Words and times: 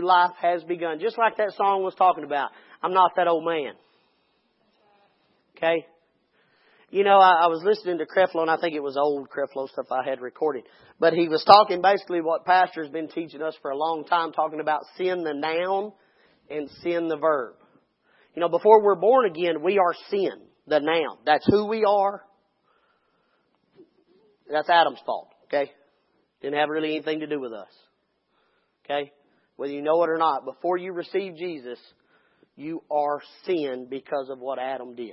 life 0.00 0.32
has 0.40 0.64
begun. 0.64 0.98
Just 0.98 1.18
like 1.18 1.36
that 1.36 1.52
song 1.56 1.82
was 1.82 1.94
talking 1.94 2.24
about. 2.24 2.50
I'm 2.82 2.92
not 2.92 3.12
that 3.16 3.28
old 3.28 3.44
man. 3.44 3.74
Okay? 5.56 5.86
You 6.90 7.04
know, 7.04 7.18
I, 7.18 7.44
I 7.44 7.46
was 7.46 7.62
listening 7.64 7.98
to 7.98 8.06
Creflo, 8.06 8.42
and 8.42 8.50
I 8.50 8.56
think 8.56 8.74
it 8.74 8.82
was 8.82 8.96
old 8.96 9.28
Creflo 9.28 9.68
stuff 9.68 9.86
I 9.90 10.08
had 10.08 10.20
recorded. 10.20 10.64
But 10.98 11.12
he 11.12 11.28
was 11.28 11.44
talking 11.44 11.80
basically 11.80 12.20
what 12.20 12.44
Pastor's 12.44 12.88
been 12.88 13.08
teaching 13.08 13.42
us 13.42 13.56
for 13.62 13.70
a 13.70 13.76
long 13.76 14.04
time, 14.04 14.32
talking 14.32 14.60
about 14.60 14.82
sin 14.96 15.22
the 15.22 15.32
noun 15.32 15.92
and 16.50 16.68
sin 16.82 17.08
the 17.08 17.16
verb. 17.16 17.54
You 18.34 18.40
know, 18.40 18.48
before 18.48 18.82
we're 18.82 18.96
born 18.96 19.26
again, 19.26 19.62
we 19.62 19.78
are 19.78 19.94
sin, 20.10 20.32
the 20.66 20.80
noun. 20.80 21.18
That's 21.24 21.46
who 21.48 21.66
we 21.66 21.84
are. 21.84 22.22
That's 24.50 24.68
Adam's 24.68 25.00
fault, 25.06 25.28
okay? 25.46 25.70
Didn't 26.42 26.58
have 26.58 26.68
really 26.68 26.96
anything 26.96 27.20
to 27.20 27.26
do 27.26 27.40
with 27.40 27.52
us. 27.52 27.70
Okay? 28.84 29.12
Whether 29.56 29.72
you 29.72 29.82
know 29.82 30.02
it 30.02 30.10
or 30.10 30.18
not, 30.18 30.44
before 30.44 30.76
you 30.76 30.92
receive 30.92 31.36
Jesus, 31.36 31.78
you 32.56 32.82
are 32.90 33.20
sin 33.46 33.86
because 33.88 34.28
of 34.30 34.38
what 34.38 34.58
Adam 34.58 34.94
did. 34.94 35.12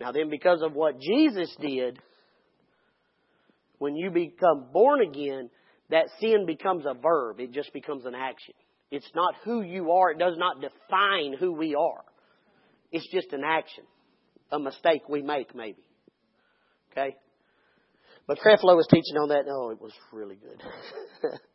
Now 0.00 0.12
then, 0.12 0.30
because 0.30 0.62
of 0.62 0.74
what 0.74 0.98
Jesus 1.00 1.54
did, 1.60 1.98
when 3.78 3.94
you 3.94 4.10
become 4.10 4.66
born 4.72 5.00
again, 5.00 5.50
that 5.90 6.06
sin 6.20 6.46
becomes 6.46 6.84
a 6.86 6.94
verb. 6.94 7.40
It 7.40 7.52
just 7.52 7.72
becomes 7.72 8.04
an 8.04 8.14
action. 8.14 8.54
It's 8.90 9.10
not 9.14 9.34
who 9.44 9.62
you 9.62 9.92
are. 9.92 10.10
It 10.10 10.18
does 10.18 10.36
not 10.36 10.60
define 10.60 11.34
who 11.38 11.52
we 11.52 11.74
are. 11.74 12.04
It's 12.90 13.08
just 13.12 13.32
an 13.32 13.42
action. 13.44 13.84
A 14.50 14.58
mistake 14.58 15.08
we 15.08 15.22
make, 15.22 15.54
maybe. 15.54 15.82
Okay? 16.92 17.16
But 18.26 18.38
Creflo 18.38 18.76
was 18.76 18.86
teaching 18.90 19.16
on 19.16 19.30
that. 19.30 19.44
Oh, 19.48 19.70
it 19.70 19.80
was 19.80 19.92
really 20.12 20.36
good. 20.36 21.32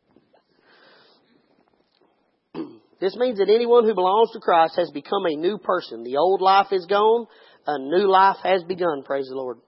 this 3.00 3.16
means 3.16 3.38
that 3.38 3.48
anyone 3.48 3.84
who 3.84 3.94
belongs 3.94 4.30
to 4.32 4.40
Christ 4.40 4.74
has 4.76 4.90
become 4.90 5.24
a 5.26 5.36
new 5.36 5.58
person. 5.58 6.02
The 6.02 6.16
old 6.16 6.40
life 6.40 6.68
is 6.72 6.86
gone. 6.86 7.26
A 7.66 7.78
new 7.78 8.10
life 8.10 8.38
has 8.42 8.64
begun. 8.64 9.04
Praise 9.04 9.28
the 9.28 9.36
Lord. 9.36 9.58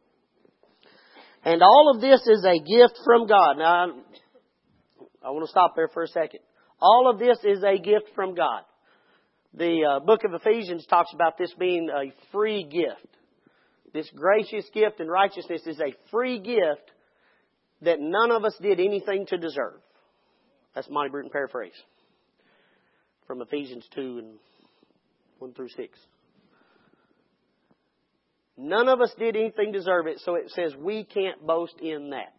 And 1.44 1.62
all 1.62 1.92
of 1.94 2.00
this 2.00 2.20
is 2.26 2.44
a 2.44 2.58
gift 2.58 2.98
from 3.04 3.26
God. 3.26 3.54
Now, 3.58 3.86
I 5.24 5.30
want 5.30 5.44
to 5.44 5.50
stop 5.50 5.74
there 5.76 5.88
for 5.88 6.02
a 6.02 6.08
second. 6.08 6.40
All 6.80 7.08
of 7.08 7.18
this 7.18 7.38
is 7.44 7.62
a 7.62 7.78
gift 7.78 8.10
from 8.14 8.34
God. 8.34 8.62
The 9.54 9.84
uh, 9.84 10.00
book 10.00 10.24
of 10.24 10.34
Ephesians 10.34 10.86
talks 10.86 11.12
about 11.14 11.38
this 11.38 11.52
being 11.58 11.88
a 11.88 12.12
free 12.32 12.64
gift. 12.64 13.16
This 13.92 14.08
gracious 14.14 14.68
gift 14.72 15.00
and 15.00 15.10
righteousness 15.10 15.62
is 15.66 15.80
a 15.80 15.94
free 16.10 16.38
gift 16.40 16.90
that 17.82 18.00
none 18.00 18.30
of 18.30 18.44
us 18.44 18.56
did 18.60 18.80
anything 18.80 19.26
to 19.26 19.38
deserve. 19.38 19.80
That's 20.74 20.88
Monty 20.90 21.10
Bruton 21.10 21.30
paraphrase 21.30 21.74
from 23.30 23.42
Ephesians 23.42 23.86
2 23.94 24.00
and 24.18 24.38
1 25.38 25.54
through 25.54 25.68
6. 25.68 25.98
None 28.56 28.88
of 28.88 29.00
us 29.00 29.14
did 29.20 29.36
anything 29.36 29.70
deserve 29.70 30.08
it, 30.08 30.18
so 30.24 30.34
it 30.34 30.50
says 30.50 30.74
we 30.76 31.04
can't 31.04 31.40
boast 31.46 31.76
in 31.80 32.10
that. 32.10 32.34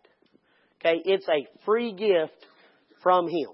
Okay, 0.86 1.02
it's 1.06 1.26
a 1.30 1.48
free 1.64 1.94
gift 1.94 2.46
from 3.02 3.30
Him. 3.30 3.52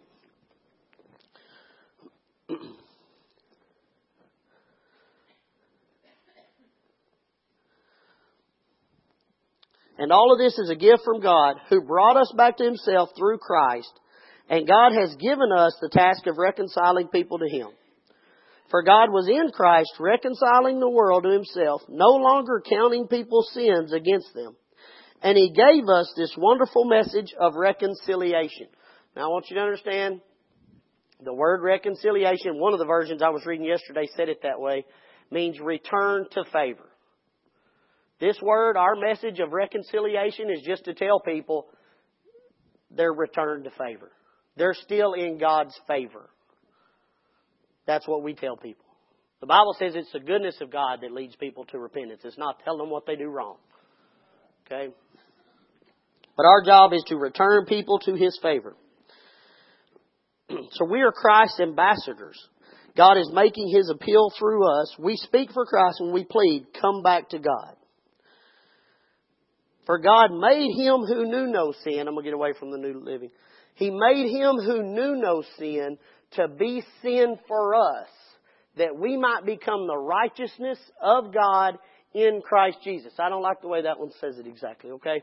And 9.99 10.11
all 10.11 10.33
of 10.33 10.39
this 10.39 10.57
is 10.57 10.71
a 10.71 10.75
gift 10.75 11.03
from 11.05 11.21
God 11.21 11.57
who 11.69 11.81
brought 11.81 12.17
us 12.17 12.33
back 12.35 12.57
to 12.57 12.63
Himself 12.63 13.09
through 13.15 13.37
Christ. 13.37 13.93
And 14.49 14.67
God 14.67 14.93
has 14.93 15.15
given 15.15 15.51
us 15.51 15.75
the 15.81 15.89
task 15.89 16.25
of 16.27 16.37
reconciling 16.37 17.09
people 17.09 17.39
to 17.39 17.49
Him. 17.49 17.67
For 18.69 18.83
God 18.83 19.09
was 19.11 19.27
in 19.29 19.51
Christ 19.51 19.91
reconciling 19.99 20.79
the 20.79 20.89
world 20.89 21.23
to 21.23 21.31
Himself, 21.31 21.81
no 21.89 22.09
longer 22.09 22.61
counting 22.67 23.07
people's 23.07 23.49
sins 23.53 23.93
against 23.93 24.33
them. 24.33 24.55
And 25.21 25.37
He 25.37 25.51
gave 25.51 25.87
us 25.89 26.13
this 26.15 26.33
wonderful 26.37 26.85
message 26.85 27.33
of 27.39 27.55
reconciliation. 27.55 28.67
Now 29.15 29.25
I 29.25 29.27
want 29.27 29.45
you 29.49 29.55
to 29.55 29.63
understand 29.63 30.21
the 31.23 31.33
word 31.33 31.61
reconciliation, 31.63 32.59
one 32.59 32.73
of 32.73 32.79
the 32.79 32.85
versions 32.85 33.21
I 33.21 33.29
was 33.29 33.45
reading 33.45 33.65
yesterday 33.65 34.07
said 34.15 34.29
it 34.29 34.43
that 34.43 34.59
way, 34.59 34.85
means 35.31 35.59
return 35.59 36.25
to 36.31 36.43
favor. 36.53 36.87
This 38.19 38.37
word, 38.41 38.77
our 38.77 38.95
message 38.95 39.39
of 39.39 39.51
reconciliation, 39.51 40.49
is 40.51 40.61
just 40.65 40.85
to 40.85 40.93
tell 40.93 41.19
people 41.19 41.67
they're 42.91 43.13
returned 43.13 43.65
to 43.65 43.71
favor. 43.71 44.11
They're 44.57 44.73
still 44.73 45.13
in 45.13 45.37
God's 45.37 45.79
favor. 45.87 46.29
That's 47.85 48.07
what 48.07 48.23
we 48.23 48.33
tell 48.33 48.57
people. 48.57 48.85
The 49.39 49.47
Bible 49.47 49.75
says 49.77 49.93
it's 49.95 50.11
the 50.11 50.19
goodness 50.19 50.55
of 50.61 50.71
God 50.71 50.99
that 51.01 51.11
leads 51.11 51.35
people 51.35 51.65
to 51.65 51.77
repentance. 51.77 52.21
It's 52.23 52.37
not 52.37 52.59
telling 52.63 52.79
them 52.79 52.89
what 52.89 53.05
they 53.05 53.15
do 53.15 53.27
wrong. 53.27 53.57
Okay? 54.65 54.91
But 56.35 56.45
our 56.45 56.63
job 56.65 56.93
is 56.93 57.03
to 57.07 57.15
return 57.15 57.65
people 57.65 57.99
to 57.99 58.15
His 58.15 58.37
favor. 58.41 58.75
so 60.49 60.85
we 60.89 61.01
are 61.01 61.11
Christ's 61.11 61.59
ambassadors. 61.59 62.37
God 62.95 63.17
is 63.17 63.29
making 63.31 63.69
His 63.69 63.91
appeal 63.93 64.31
through 64.37 64.67
us. 64.67 64.95
We 64.97 65.17
speak 65.17 65.51
for 65.53 65.65
Christ 65.65 65.97
when 65.99 66.13
we 66.13 66.25
plead, 66.25 66.65
come 66.81 67.03
back 67.03 67.29
to 67.29 67.39
God. 67.39 67.75
For 69.85 69.99
God 69.99 70.31
made 70.33 70.69
him 70.75 71.05
who 71.07 71.25
knew 71.25 71.47
no 71.47 71.73
sin. 71.83 71.99
I'm 71.99 72.13
going 72.13 72.17
to 72.17 72.23
get 72.23 72.33
away 72.33 72.51
from 72.59 72.71
the 72.71 72.77
New 72.77 72.99
Living. 72.99 73.31
He 73.77 73.91
made 73.91 74.31
him 74.31 74.55
who 74.55 74.81
knew 74.81 75.15
no 75.15 75.43
sin 75.59 75.99
to 76.31 76.47
be 76.47 76.83
sin 77.03 77.37
for 77.47 77.75
us, 77.75 78.07
that 78.75 78.97
we 78.97 79.17
might 79.17 79.45
become 79.45 79.85
the 79.85 79.97
righteousness 79.97 80.79
of 80.99 81.31
God 81.31 81.77
in 82.11 82.41
Christ 82.43 82.79
Jesus. 82.83 83.13
I 83.19 83.29
don't 83.29 83.43
like 83.43 83.61
the 83.61 83.67
way 83.67 83.83
that 83.83 83.99
one 83.99 84.11
says 84.19 84.39
it 84.39 84.47
exactly, 84.47 84.91
okay? 84.91 85.21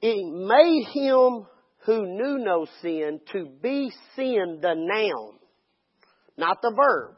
He 0.00 0.22
made 0.22 0.84
him 0.92 1.46
who 1.86 2.06
knew 2.06 2.38
no 2.44 2.66
sin 2.82 3.20
to 3.32 3.46
be 3.62 3.90
sin, 4.14 4.58
the 4.60 4.74
noun, 4.74 5.38
not 6.36 6.60
the 6.60 6.74
verb. 6.76 7.14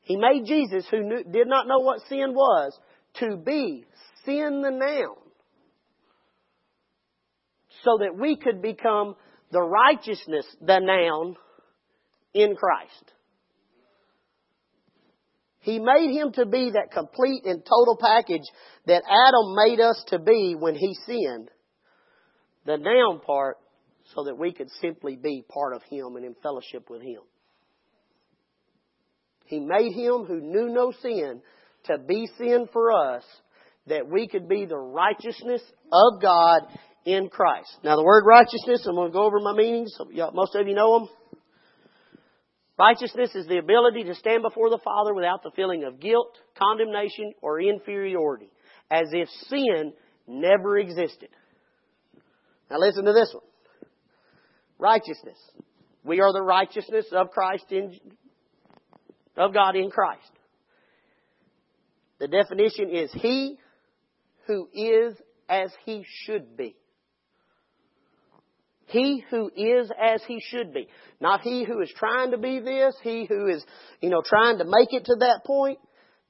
He 0.00 0.16
made 0.16 0.44
Jesus, 0.44 0.84
who 0.90 1.04
knew, 1.04 1.22
did 1.22 1.46
not 1.46 1.68
know 1.68 1.78
what 1.78 2.00
sin 2.08 2.34
was, 2.34 2.76
to 3.20 3.36
be 3.36 3.84
sin 4.24 4.60
the 4.60 4.70
noun 4.70 5.19
so 7.84 7.98
that 7.98 8.16
we 8.18 8.36
could 8.36 8.62
become 8.62 9.14
the 9.50 9.60
righteousness, 9.60 10.46
the 10.60 10.78
noun, 10.78 11.36
in 12.34 12.54
Christ. 12.54 13.12
He 15.60 15.78
made 15.78 16.12
him 16.12 16.32
to 16.32 16.46
be 16.46 16.70
that 16.70 16.92
complete 16.92 17.44
and 17.44 17.62
total 17.64 17.98
package 18.00 18.44
that 18.86 19.02
Adam 19.04 19.54
made 19.54 19.80
us 19.80 20.02
to 20.08 20.18
be 20.18 20.54
when 20.58 20.74
he 20.74 20.96
sinned. 21.06 21.50
The 22.64 22.78
noun 22.78 23.20
part, 23.20 23.58
so 24.14 24.24
that 24.24 24.38
we 24.38 24.52
could 24.52 24.70
simply 24.80 25.16
be 25.16 25.44
part 25.48 25.74
of 25.74 25.82
him 25.84 26.16
and 26.16 26.24
in 26.24 26.34
fellowship 26.42 26.88
with 26.88 27.02
him. 27.02 27.20
He 29.44 29.60
made 29.60 29.92
him 29.92 30.24
who 30.24 30.40
knew 30.40 30.68
no 30.68 30.92
sin 31.02 31.42
to 31.84 31.98
be 31.98 32.28
sin 32.38 32.68
for 32.72 32.92
us 32.92 33.24
that 33.86 34.08
we 34.08 34.28
could 34.28 34.48
be 34.48 34.64
the 34.64 34.78
righteousness 34.78 35.62
of 35.92 36.22
God 36.22 36.62
in 37.04 37.28
Christ. 37.28 37.70
Now, 37.82 37.96
the 37.96 38.04
word 38.04 38.24
righteousness, 38.26 38.86
I'm 38.86 38.94
going 38.94 39.10
to 39.10 39.12
go 39.12 39.24
over 39.24 39.40
my 39.40 39.52
meanings. 39.52 39.96
Most 40.32 40.54
of 40.54 40.66
you 40.66 40.74
know 40.74 40.98
them. 40.98 41.08
Righteousness 42.78 43.34
is 43.34 43.46
the 43.46 43.58
ability 43.58 44.04
to 44.04 44.14
stand 44.14 44.42
before 44.42 44.70
the 44.70 44.80
Father 44.82 45.14
without 45.14 45.42
the 45.42 45.50
feeling 45.54 45.84
of 45.84 46.00
guilt, 46.00 46.38
condemnation, 46.58 47.34
or 47.42 47.60
inferiority, 47.60 48.50
as 48.90 49.08
if 49.12 49.28
sin 49.48 49.92
never 50.26 50.78
existed. 50.78 51.28
Now, 52.70 52.78
listen 52.78 53.04
to 53.04 53.12
this 53.12 53.30
one. 53.34 53.44
Righteousness. 54.78 55.36
We 56.04 56.20
are 56.20 56.32
the 56.32 56.42
righteousness 56.42 57.06
of 57.12 57.30
Christ 57.30 57.66
in, 57.70 58.00
of 59.36 59.52
God 59.52 59.76
in 59.76 59.90
Christ. 59.90 60.30
The 62.18 62.28
definition 62.28 62.88
is 62.88 63.12
He 63.12 63.58
who 64.46 64.68
is 64.72 65.14
as 65.50 65.70
he 65.84 66.04
should 66.24 66.56
be. 66.56 66.76
He 68.90 69.24
who 69.30 69.50
is 69.56 69.90
as 70.00 70.22
he 70.26 70.40
should 70.40 70.74
be. 70.74 70.88
Not 71.20 71.42
he 71.42 71.64
who 71.64 71.80
is 71.80 71.92
trying 71.96 72.32
to 72.32 72.38
be 72.38 72.60
this, 72.60 72.94
he 73.02 73.26
who 73.26 73.46
is, 73.46 73.64
you 74.00 74.10
know, 74.10 74.22
trying 74.24 74.58
to 74.58 74.64
make 74.64 74.92
it 74.92 75.04
to 75.06 75.16
that 75.20 75.42
point. 75.46 75.78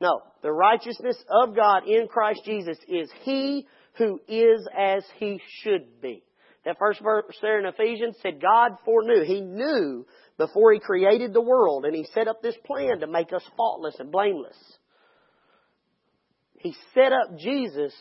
No. 0.01 0.21
The 0.43 0.53
righteousness 0.53 1.17
of 1.29 1.57
God 1.57 1.87
in 1.87 2.09
Christ 2.09 2.43
Jesus 2.45 2.79
is 2.89 3.11
he 3.23 3.67
who 3.95 4.21
is 4.29 4.67
as 4.79 5.05
he 5.19 5.41
should 5.63 6.01
be. 6.01 6.23
That 6.65 6.77
first 6.79 7.01
verse 7.03 7.37
there 7.41 7.59
in 7.59 7.67
Ephesians 7.67 8.17
said 8.23 8.41
God 8.41 8.73
foreknew. 8.85 9.25
He 9.25 9.41
knew 9.41 10.07
before 10.37 10.73
he 10.73 10.81
created 10.81 11.33
the 11.33 11.41
world 11.41 11.85
and 11.85 11.95
he 11.95 12.07
set 12.15 12.29
up 12.29 12.43
this 12.43 12.57
plan 12.67 13.01
to 13.01 13.07
make 13.07 13.33
us 13.33 13.43
faultless 13.57 13.97
and 13.99 14.13
blameless. 14.13 14.57
He 16.59 16.75
set 16.95 17.13
up 17.13 17.39
Jesus 17.39 17.95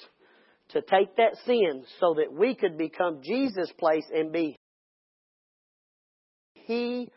to 0.69 0.81
take 0.81 1.15
that 1.17 1.35
sin 1.45 1.83
so 1.99 2.15
that 2.15 2.31
we 2.31 2.55
could 2.55 2.77
become 2.77 3.21
Jesus' 3.23 3.71
place 3.77 4.05
and 4.13 4.31
be 4.31 4.55
He 6.53 7.09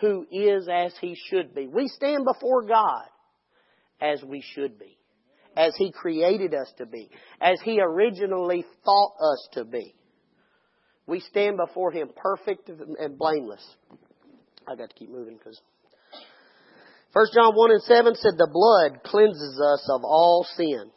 who 0.00 0.26
is 0.30 0.68
as 0.72 0.92
he 1.00 1.16
should 1.28 1.54
be. 1.54 1.66
We 1.66 1.88
stand 1.88 2.24
before 2.24 2.62
God 2.62 3.04
as 4.00 4.22
we 4.22 4.42
should 4.54 4.78
be, 4.78 4.98
as 5.56 5.72
he 5.76 5.92
created 5.92 6.54
us 6.54 6.72
to 6.78 6.86
be, 6.86 7.10
as 7.40 7.60
he 7.62 7.80
originally 7.80 8.64
thought 8.84 9.14
us 9.20 9.48
to 9.52 9.64
be. 9.64 9.94
We 11.06 11.20
stand 11.20 11.58
before 11.58 11.92
him 11.92 12.08
perfect 12.16 12.68
and 12.68 13.18
blameless. 13.18 13.64
I 14.66 14.74
got 14.74 14.88
to 14.90 14.96
keep 14.96 15.10
moving 15.10 15.36
because 15.36 15.60
1 17.12 17.26
John 17.34 17.54
1 17.54 17.70
and 17.70 17.82
7 17.82 18.14
said 18.16 18.32
the 18.36 18.48
blood 18.50 19.04
cleanses 19.04 19.60
us 19.72 19.88
of 19.94 20.02
all 20.02 20.46
sin. 20.56 20.90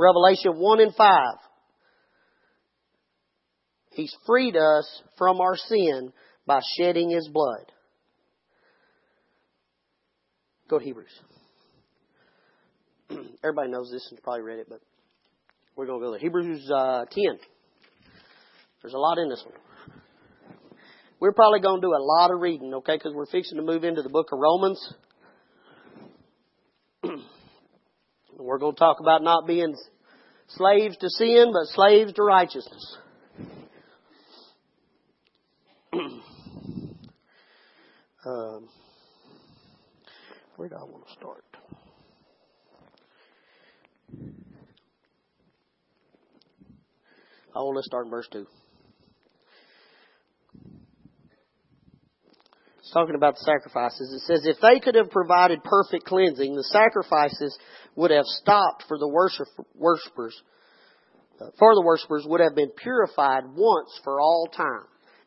Revelation 0.00 0.56
1 0.56 0.80
and 0.80 0.94
5. 0.94 1.22
He's 3.92 4.14
freed 4.26 4.56
us 4.56 5.02
from 5.18 5.40
our 5.40 5.56
sin 5.56 6.12
by 6.46 6.60
shedding 6.78 7.10
His 7.10 7.28
blood. 7.28 7.70
Go 10.68 10.78
to 10.78 10.84
Hebrews. 10.84 11.20
Everybody 13.44 13.70
knows 13.70 13.90
this 13.92 14.06
and 14.10 14.22
probably 14.22 14.42
read 14.42 14.60
it, 14.60 14.68
but 14.70 14.80
we're 15.76 15.86
going 15.86 16.00
to 16.00 16.06
go 16.06 16.10
there. 16.12 16.20
Hebrews 16.20 16.70
uh, 16.74 17.04
10. 17.10 17.38
There's 18.82 18.94
a 18.94 18.98
lot 18.98 19.18
in 19.18 19.28
this 19.28 19.44
one. 19.44 19.54
We're 21.20 21.32
probably 21.32 21.60
going 21.60 21.82
to 21.82 21.86
do 21.86 21.92
a 21.92 22.00
lot 22.00 22.30
of 22.30 22.40
reading, 22.40 22.72
okay, 22.76 22.96
because 22.96 23.12
we're 23.14 23.26
fixing 23.26 23.58
to 23.58 23.62
move 23.62 23.84
into 23.84 24.00
the 24.00 24.08
book 24.08 24.28
of 24.32 24.38
Romans. 24.38 24.80
We're 28.50 28.58
going 28.58 28.74
to 28.74 28.78
talk 28.80 28.98
about 28.98 29.22
not 29.22 29.46
being 29.46 29.76
slaves 30.48 30.96
to 30.96 31.08
sin, 31.08 31.52
but 31.52 31.66
slaves 31.66 32.12
to 32.14 32.24
righteousness. 32.24 32.96
um, 38.26 38.68
where 40.56 40.68
do 40.68 40.74
I 40.74 40.82
want 40.82 41.06
to 41.06 41.12
start? 41.12 41.44
Oh, 47.54 47.68
let's 47.68 47.86
start 47.86 48.06
in 48.06 48.10
verse 48.10 48.26
2. 48.32 48.48
It's 52.90 52.94
talking 52.94 53.14
about 53.14 53.36
the 53.36 53.44
sacrifices. 53.44 54.12
It 54.12 54.26
says, 54.26 54.44
if 54.44 54.56
they 54.60 54.80
could 54.80 54.96
have 54.96 55.10
provided 55.10 55.62
perfect 55.62 56.06
cleansing, 56.06 56.56
the 56.56 56.64
sacrifices 56.64 57.56
would 57.96 58.10
have 58.10 58.24
stopped 58.24 58.84
for 58.88 58.98
the 58.98 59.08
worshippers, 59.08 60.42
uh, 61.40 61.46
for 61.58 61.74
the 61.74 61.82
worshippers 61.84 62.24
would 62.26 62.40
have 62.40 62.54
been 62.54 62.70
purified 62.70 63.44
once 63.54 64.00
for 64.04 64.20
all 64.20 64.48
time. 64.54 64.86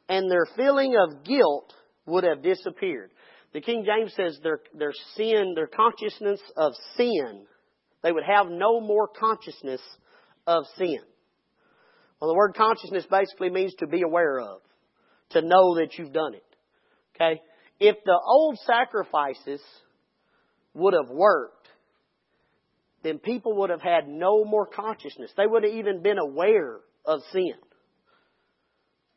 And 0.10 0.30
their 0.30 0.46
feeling 0.56 0.96
of 0.98 1.24
guilt 1.24 1.74
would 2.06 2.24
have 2.24 2.44
disappeared. 2.44 3.12
The 3.54 3.62
King 3.62 3.86
James 3.86 4.14
says 4.16 4.40
their, 4.44 4.60
their 4.74 4.94
sin, 5.16 5.54
their 5.56 5.68
consciousness 5.68 6.42
of 6.58 6.74
sin, 6.98 7.46
they 8.02 8.12
would 8.12 8.24
have 8.24 8.48
no 8.50 8.82
more 8.82 9.08
consciousness 9.08 9.82
of 10.46 10.66
sin. 10.78 11.00
Well, 12.20 12.32
the 12.32 12.38
word 12.38 12.56
consciousness 12.56 13.06
basically 13.10 13.50
means 13.50 13.74
to 13.76 13.88
be 13.88 14.02
aware 14.02 14.40
of, 14.40 14.62
to 15.32 15.42
know 15.42 15.76
that 15.76 15.90
you've 15.98 16.14
done 16.14 16.34
it. 16.34 16.56
Okay? 17.16 17.42
If 17.80 17.98
the 18.06 18.20
old 18.26 18.58
sacrifices 18.66 19.62
would 20.74 20.94
have 20.94 21.10
worked, 21.10 21.63
then 23.04 23.20
people 23.20 23.58
would 23.58 23.70
have 23.70 23.82
had 23.82 24.08
no 24.08 24.46
more 24.46 24.66
consciousness. 24.66 25.32
They 25.36 25.46
would 25.46 25.64
have 25.64 25.74
even 25.74 26.02
been 26.02 26.18
aware 26.18 26.80
of 27.06 27.20
sin. 27.32 27.54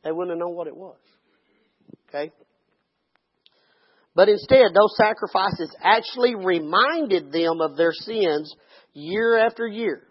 They 0.02 0.10
wouldn't 0.12 0.30
have 0.30 0.38
known 0.38 0.56
what 0.56 0.66
it 0.66 0.76
was. 0.76 0.98
Okay? 2.08 2.32
But 4.14 4.28
instead, 4.28 4.72
those 4.74 4.96
sacrifices 4.96 5.74
actually 5.82 6.34
reminded 6.34 7.30
them 7.32 7.60
of 7.60 7.76
their 7.76 7.92
sins 7.92 8.54
year 8.92 9.38
after 9.38 9.66
year. 9.66 10.02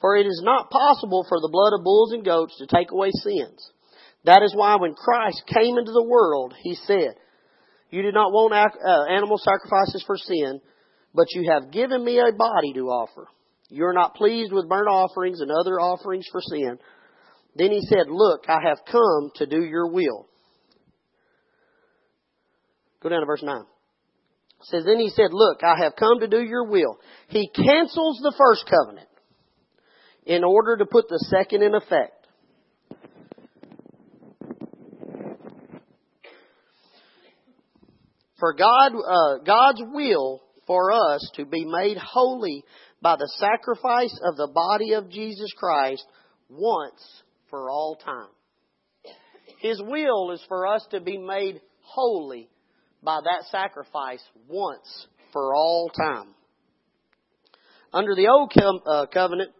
For 0.00 0.16
it 0.16 0.26
is 0.26 0.42
not 0.44 0.70
possible 0.70 1.24
for 1.28 1.40
the 1.40 1.48
blood 1.50 1.72
of 1.76 1.84
bulls 1.84 2.12
and 2.12 2.24
goats 2.24 2.56
to 2.58 2.66
take 2.66 2.92
away 2.92 3.10
sins. 3.12 3.70
That 4.24 4.42
is 4.42 4.54
why 4.54 4.76
when 4.76 4.94
Christ 4.94 5.42
came 5.46 5.78
into 5.78 5.92
the 5.92 6.06
world, 6.06 6.54
He 6.62 6.74
said, 6.74 7.14
You 7.90 8.02
do 8.02 8.12
not 8.12 8.30
want 8.30 8.52
uh, 8.52 9.04
animal 9.12 9.38
sacrifices 9.38 10.04
for 10.06 10.16
sin, 10.16 10.60
but 11.14 11.26
you 11.30 11.50
have 11.50 11.70
given 11.70 12.04
me 12.04 12.18
a 12.18 12.32
body 12.32 12.72
to 12.74 12.88
offer. 12.88 13.26
You 13.70 13.84
are 13.86 13.92
not 13.92 14.14
pleased 14.14 14.52
with 14.52 14.68
burnt 14.68 14.88
offerings 14.88 15.40
and 15.40 15.50
other 15.50 15.80
offerings 15.80 16.26
for 16.30 16.40
sin. 16.40 16.78
Then 17.56 17.70
He 17.70 17.82
said, 17.82 18.06
Look, 18.08 18.44
I 18.48 18.58
have 18.68 18.78
come 18.90 19.30
to 19.36 19.46
do 19.46 19.62
your 19.62 19.90
will. 19.90 20.26
Go 23.02 23.08
down 23.08 23.20
to 23.20 23.26
verse 23.26 23.42
9. 23.42 23.60
It 23.60 23.64
says, 24.64 24.84
Then 24.84 24.98
he 24.98 25.10
said, 25.10 25.32
Look, 25.32 25.62
I 25.62 25.82
have 25.84 25.94
come 25.96 26.20
to 26.20 26.28
do 26.28 26.42
your 26.42 26.64
will. 26.64 26.98
He 27.28 27.48
cancels 27.48 28.18
the 28.22 28.34
first 28.36 28.64
covenant 28.68 29.08
in 30.26 30.42
order 30.44 30.76
to 30.76 30.86
put 30.86 31.08
the 31.08 31.24
second 31.30 31.62
in 31.62 31.74
effect. 31.74 32.14
For 38.40 38.54
God, 38.54 38.92
uh, 38.94 39.38
God's 39.44 39.82
will 39.92 40.42
for 40.68 40.92
us 40.92 41.28
to 41.34 41.44
be 41.44 41.64
made 41.64 41.96
holy 41.96 42.62
by 43.02 43.16
the 43.16 43.30
sacrifice 43.38 44.16
of 44.22 44.36
the 44.36 44.52
body 44.54 44.92
of 44.92 45.10
Jesus 45.10 45.50
Christ 45.56 46.06
once 46.48 47.22
for 47.50 47.70
all 47.70 47.96
time. 47.96 48.28
His 49.60 49.82
will 49.82 50.30
is 50.30 50.44
for 50.46 50.68
us 50.68 50.86
to 50.92 51.00
be 51.00 51.18
made 51.18 51.60
holy 51.80 52.48
by 53.02 53.18
that 53.24 53.44
sacrifice 53.50 54.22
once 54.46 55.06
for 55.32 55.54
all 55.54 55.90
time. 55.96 56.34
Under 57.92 58.14
the 58.14 58.28
old 58.28 58.52
uh, 58.86 59.06
covenant, 59.12 59.50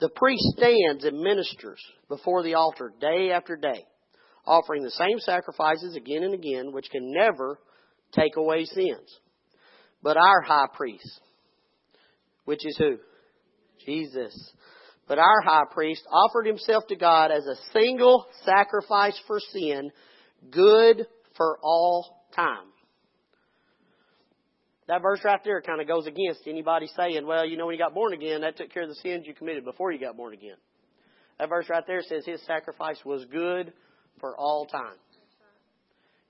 the 0.00 0.10
priest 0.10 0.44
stands 0.56 1.04
and 1.04 1.18
ministers 1.18 1.80
before 2.08 2.42
the 2.42 2.54
altar 2.54 2.92
day 3.00 3.32
after 3.32 3.56
day, 3.56 3.84
offering 4.46 4.82
the 4.82 4.90
same 4.92 5.18
sacrifices 5.18 5.96
again 5.96 6.22
and 6.22 6.32
again, 6.32 6.72
which 6.72 6.88
can 6.90 7.12
never 7.12 7.58
take 8.12 8.36
away 8.36 8.64
sins. 8.64 9.18
But 10.02 10.16
our 10.16 10.40
high 10.40 10.68
priest, 10.74 11.20
which 12.44 12.64
is 12.64 12.76
who? 12.78 12.96
Jesus. 13.84 14.52
But 15.06 15.18
our 15.18 15.40
high 15.44 15.64
priest 15.70 16.02
offered 16.10 16.46
himself 16.46 16.86
to 16.88 16.96
God 16.96 17.30
as 17.30 17.44
a 17.44 17.56
single 17.72 18.26
sacrifice 18.44 19.18
for 19.26 19.40
sin, 19.52 19.90
good 20.50 21.06
for 21.36 21.58
all 21.62 22.24
time. 22.34 22.66
That 24.86 25.02
verse 25.02 25.20
right 25.24 25.40
there 25.44 25.62
kind 25.62 25.80
of 25.80 25.86
goes 25.86 26.06
against 26.06 26.46
anybody 26.46 26.88
saying, 26.96 27.24
well, 27.26 27.46
you 27.46 27.56
know, 27.56 27.66
when 27.66 27.74
you 27.74 27.78
got 27.78 27.94
born 27.94 28.12
again, 28.12 28.40
that 28.40 28.56
took 28.56 28.72
care 28.72 28.82
of 28.82 28.88
the 28.88 28.96
sins 28.96 29.24
you 29.26 29.34
committed 29.34 29.64
before 29.64 29.92
you 29.92 30.00
got 30.00 30.16
born 30.16 30.34
again. 30.34 30.56
That 31.38 31.48
verse 31.48 31.66
right 31.70 31.84
there 31.86 32.02
says 32.02 32.24
his 32.26 32.44
sacrifice 32.44 32.98
was 33.04 33.24
good 33.30 33.72
for 34.18 34.36
all 34.36 34.66
time. 34.66 34.96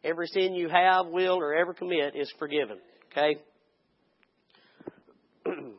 Every 0.05 0.27
sin 0.27 0.55
you 0.55 0.69
have, 0.69 1.07
will, 1.07 1.39
or 1.39 1.55
ever 1.55 1.75
commit 1.75 2.15
is 2.17 2.33
forgiven. 2.39 2.79
Okay? 3.11 3.41
then 5.45 5.75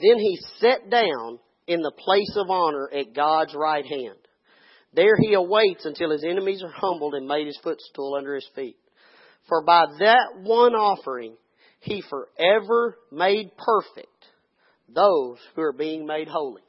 he 0.00 0.38
sat 0.58 0.90
down 0.90 1.38
in 1.66 1.82
the 1.82 1.92
place 1.92 2.36
of 2.36 2.50
honor 2.50 2.90
at 2.92 3.14
God's 3.14 3.54
right 3.54 3.84
hand. 3.84 4.18
There 4.92 5.16
he 5.20 5.34
awaits 5.34 5.84
until 5.84 6.10
his 6.10 6.24
enemies 6.24 6.62
are 6.62 6.72
humbled 6.72 7.14
and 7.14 7.26
made 7.26 7.46
his 7.46 7.58
footstool 7.62 8.14
under 8.16 8.34
his 8.34 8.48
feet. 8.54 8.76
For 9.48 9.62
by 9.64 9.86
that 10.00 10.40
one 10.42 10.74
offering, 10.74 11.36
he 11.80 12.02
forever 12.02 12.96
made 13.12 13.52
perfect 13.56 14.08
those 14.88 15.38
who 15.54 15.62
are 15.62 15.72
being 15.72 16.06
made 16.06 16.28
holy. 16.28 16.62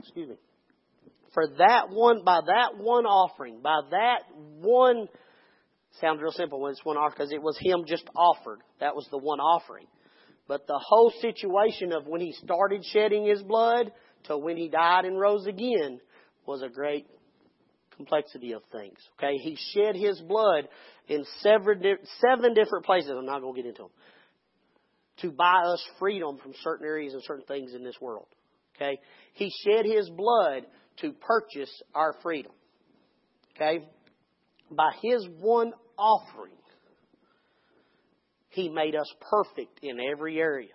Excuse 0.00 0.28
me. 0.30 0.36
For 1.34 1.48
that 1.58 1.90
one, 1.90 2.24
by 2.24 2.40
that 2.46 2.78
one 2.78 3.04
offering, 3.04 3.60
by 3.62 3.80
that 3.90 4.20
one, 4.60 5.08
sounds 6.00 6.22
real 6.22 6.32
simple 6.32 6.60
when 6.60 6.72
it's 6.72 6.84
one 6.84 6.96
offering 6.96 7.14
because 7.16 7.32
it 7.32 7.42
was 7.42 7.58
him 7.60 7.84
just 7.86 8.04
offered. 8.16 8.60
That 8.80 8.94
was 8.94 9.06
the 9.10 9.18
one 9.18 9.40
offering. 9.40 9.86
But 10.48 10.66
the 10.66 10.80
whole 10.82 11.12
situation 11.20 11.92
of 11.92 12.06
when 12.06 12.20
he 12.20 12.32
started 12.32 12.84
shedding 12.84 13.26
his 13.26 13.42
blood 13.42 13.92
to 14.24 14.38
when 14.38 14.56
he 14.56 14.68
died 14.68 15.04
and 15.04 15.18
rose 15.18 15.46
again 15.46 16.00
was 16.46 16.62
a 16.62 16.68
great 16.68 17.06
complexity 17.96 18.52
of 18.52 18.62
things. 18.70 18.98
Okay, 19.18 19.36
he 19.38 19.56
shed 19.72 19.96
his 19.96 20.20
blood 20.20 20.68
in 21.08 21.24
seven, 21.40 21.82
seven 22.20 22.54
different 22.54 22.84
places. 22.84 23.10
I'm 23.10 23.26
not 23.26 23.40
going 23.40 23.54
to 23.54 23.62
get 23.62 23.68
into 23.68 23.82
them. 23.82 23.90
To 25.22 25.30
buy 25.30 25.62
us 25.64 25.82
freedom 25.98 26.38
from 26.42 26.52
certain 26.62 26.86
areas 26.86 27.14
and 27.14 27.22
certain 27.22 27.46
things 27.46 27.74
in 27.74 27.82
this 27.82 27.96
world. 28.00 28.26
Okay, 28.76 29.00
he 29.32 29.50
shed 29.64 29.86
his 29.86 30.10
blood 30.10 30.66
to 31.00 31.12
purchase 31.12 31.70
our 31.94 32.14
freedom. 32.22 32.52
Okay, 33.56 33.86
by 34.70 34.90
his 35.02 35.26
one 35.40 35.72
offering, 35.98 36.52
he 38.56 38.70
made 38.70 38.96
us 38.96 39.06
perfect 39.30 39.80
in 39.82 39.98
every 40.00 40.38
area. 40.38 40.72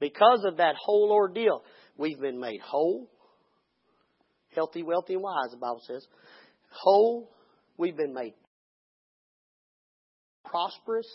Because 0.00 0.44
of 0.44 0.56
that 0.56 0.74
whole 0.78 1.10
ordeal, 1.12 1.62
we've 1.96 2.20
been 2.20 2.40
made 2.40 2.60
whole 2.60 3.08
healthy, 4.54 4.82
wealthy, 4.82 5.14
and 5.14 5.22
wise, 5.22 5.50
the 5.52 5.56
Bible 5.56 5.82
says. 5.86 6.06
Whole, 6.70 7.30
we've 7.76 7.96
been 7.96 8.12
made 8.12 8.34
prosperous. 10.44 11.06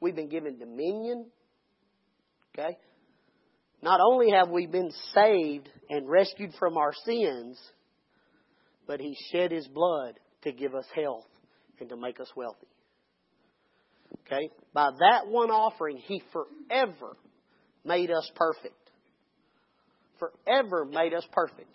We've 0.00 0.16
been 0.16 0.28
given 0.28 0.58
dominion. 0.58 1.26
Okay? 2.54 2.76
Not 3.82 4.00
only 4.00 4.30
have 4.30 4.48
we 4.48 4.66
been 4.66 4.92
saved 5.14 5.68
and 5.90 6.08
rescued 6.08 6.52
from 6.58 6.76
our 6.76 6.92
sins, 7.04 7.60
but 8.86 9.00
He 9.00 9.16
shed 9.32 9.50
His 9.50 9.66
blood 9.68 10.18
to 10.42 10.52
give 10.52 10.74
us 10.74 10.86
health 10.94 11.26
and 11.80 11.88
to 11.88 11.96
make 11.96 12.20
us 12.20 12.30
wealthy. 12.36 12.68
Okay? 14.26 14.50
By 14.72 14.90
that 14.98 15.26
one 15.26 15.50
offering, 15.50 15.98
He 15.98 16.22
forever 16.32 17.16
made 17.84 18.10
us 18.10 18.30
perfect. 18.34 18.74
Forever 20.18 20.84
made 20.84 21.14
us 21.14 21.26
perfect. 21.32 21.68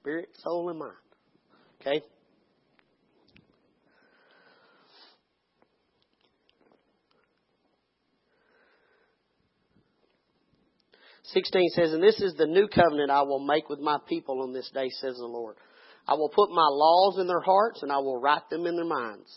Spirit, 0.00 0.28
soul, 0.42 0.70
and 0.70 0.78
mind. 0.78 0.92
Okay? 1.80 2.02
16 11.32 11.70
says, 11.74 11.92
And 11.92 12.02
this 12.02 12.20
is 12.20 12.34
the 12.34 12.46
new 12.46 12.68
covenant 12.68 13.10
I 13.10 13.22
will 13.22 13.44
make 13.44 13.68
with 13.68 13.80
my 13.80 13.98
people 14.08 14.42
on 14.42 14.52
this 14.52 14.70
day, 14.72 14.88
says 15.00 15.16
the 15.16 15.26
Lord. 15.26 15.56
I 16.06 16.14
will 16.14 16.30
put 16.30 16.50
my 16.50 16.66
laws 16.70 17.18
in 17.18 17.26
their 17.26 17.40
hearts 17.40 17.82
and 17.82 17.92
I 17.92 17.98
will 17.98 18.18
write 18.18 18.48
them 18.50 18.66
in 18.66 18.76
their 18.76 18.86
minds. 18.86 19.30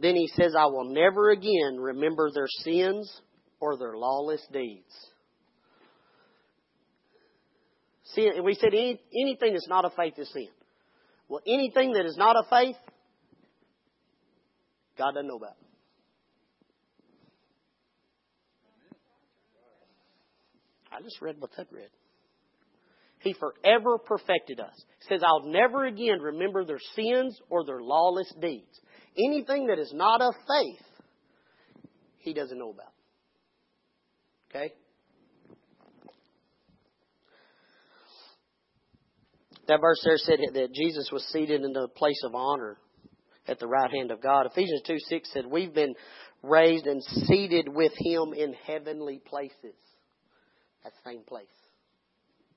Then 0.00 0.14
he 0.14 0.28
says, 0.34 0.54
I 0.56 0.66
will 0.66 0.92
never 0.92 1.30
again 1.30 1.76
remember 1.78 2.30
their 2.32 2.46
sins 2.62 3.12
or 3.60 3.76
their 3.76 3.96
lawless 3.96 4.44
deeds. 4.52 4.92
See, 8.14 8.30
we 8.42 8.54
said 8.54 8.72
any, 8.72 9.00
anything 9.14 9.52
that's 9.52 9.68
not 9.68 9.84
of 9.84 9.92
faith 9.94 10.14
is 10.18 10.30
sin. 10.32 10.48
Well, 11.28 11.42
anything 11.46 11.92
that 11.92 12.06
is 12.06 12.16
not 12.16 12.36
of 12.36 12.46
faith, 12.48 12.76
God 14.96 15.12
doesn't 15.12 15.28
know 15.28 15.36
about. 15.36 15.56
I 20.90 21.02
just 21.02 21.20
read 21.20 21.36
what 21.38 21.50
that 21.56 21.66
read. 21.70 21.90
He 23.20 23.34
forever 23.34 23.98
perfected 23.98 24.60
us. 24.60 24.74
He 25.00 25.14
says, 25.14 25.22
I'll 25.24 25.46
never 25.46 25.84
again 25.84 26.20
remember 26.20 26.64
their 26.64 26.80
sins 26.94 27.38
or 27.50 27.64
their 27.66 27.80
lawless 27.80 28.32
deeds. 28.40 28.80
Anything 29.18 29.66
that 29.66 29.78
is 29.78 29.92
not 29.92 30.20
of 30.22 30.34
faith, 30.46 30.86
he 32.18 32.32
doesn't 32.32 32.58
know 32.58 32.70
about. 32.70 32.92
Okay? 34.50 34.72
That 39.66 39.80
verse 39.80 40.00
there 40.04 40.16
said 40.16 40.38
that 40.54 40.72
Jesus 40.72 41.10
was 41.12 41.24
seated 41.26 41.62
in 41.62 41.72
the 41.72 41.88
place 41.88 42.22
of 42.24 42.34
honor 42.34 42.78
at 43.46 43.58
the 43.58 43.66
right 43.66 43.90
hand 43.90 44.10
of 44.10 44.22
God. 44.22 44.46
Ephesians 44.46 44.82
2 44.86 44.96
6 44.98 45.32
said, 45.32 45.46
We've 45.46 45.74
been 45.74 45.94
raised 46.42 46.86
and 46.86 47.02
seated 47.02 47.68
with 47.68 47.92
him 47.98 48.32
in 48.34 48.54
heavenly 48.66 49.20
places. 49.24 49.76
That 50.84 50.92
same 51.04 51.22
place. 51.22 51.46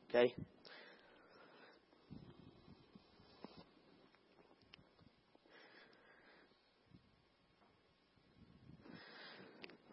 Okay? 0.09 0.33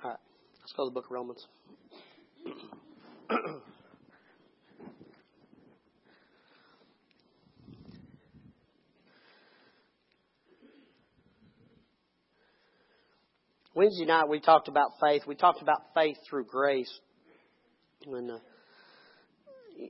All 0.05 0.11
right. 0.11 0.19
Let's 0.69 0.77
go 0.77 0.85
to 0.85 0.91
the 0.91 0.95
book 0.95 1.07
of 1.07 1.13
Romans. 1.13 1.47
Wednesday 13.75 14.05
night 14.05 14.29
we 14.29 14.41
talked 14.41 14.69
about 14.69 14.91
faith. 15.01 15.23
We 15.27 15.37
talked 15.37 15.63
about 15.63 15.85
faith 15.95 16.19
through 16.29 16.45
grace. 16.45 16.93
When 18.05 18.31
uh, 18.31 18.41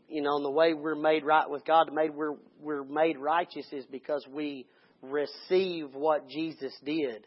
you 0.09 0.23
know, 0.23 0.37
and 0.37 0.45
the 0.45 0.51
way 0.51 0.75
we're 0.75 0.95
made 0.95 1.25
right 1.25 1.51
with 1.51 1.65
God, 1.65 1.93
made 1.93 2.15
we're 2.15 2.37
we're 2.61 2.85
made 2.85 3.19
righteous 3.19 3.67
is 3.73 3.85
because 3.87 4.25
we 4.31 4.65
receive 5.03 5.93
what 5.95 6.29
Jesus 6.29 6.73
did 6.85 7.27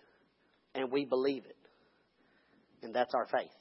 and 0.74 0.90
we 0.90 1.04
believe 1.04 1.44
it. 1.44 1.58
And 2.84 2.94
that's 2.94 3.14
our 3.14 3.28
faith. 3.28 3.52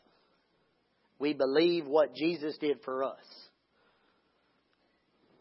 We 1.19 1.35
believe 1.35 1.87
what 1.87 2.15
Jesus 2.15 2.57
did 2.59 2.79
for 2.85 3.05
us. 3.05 3.19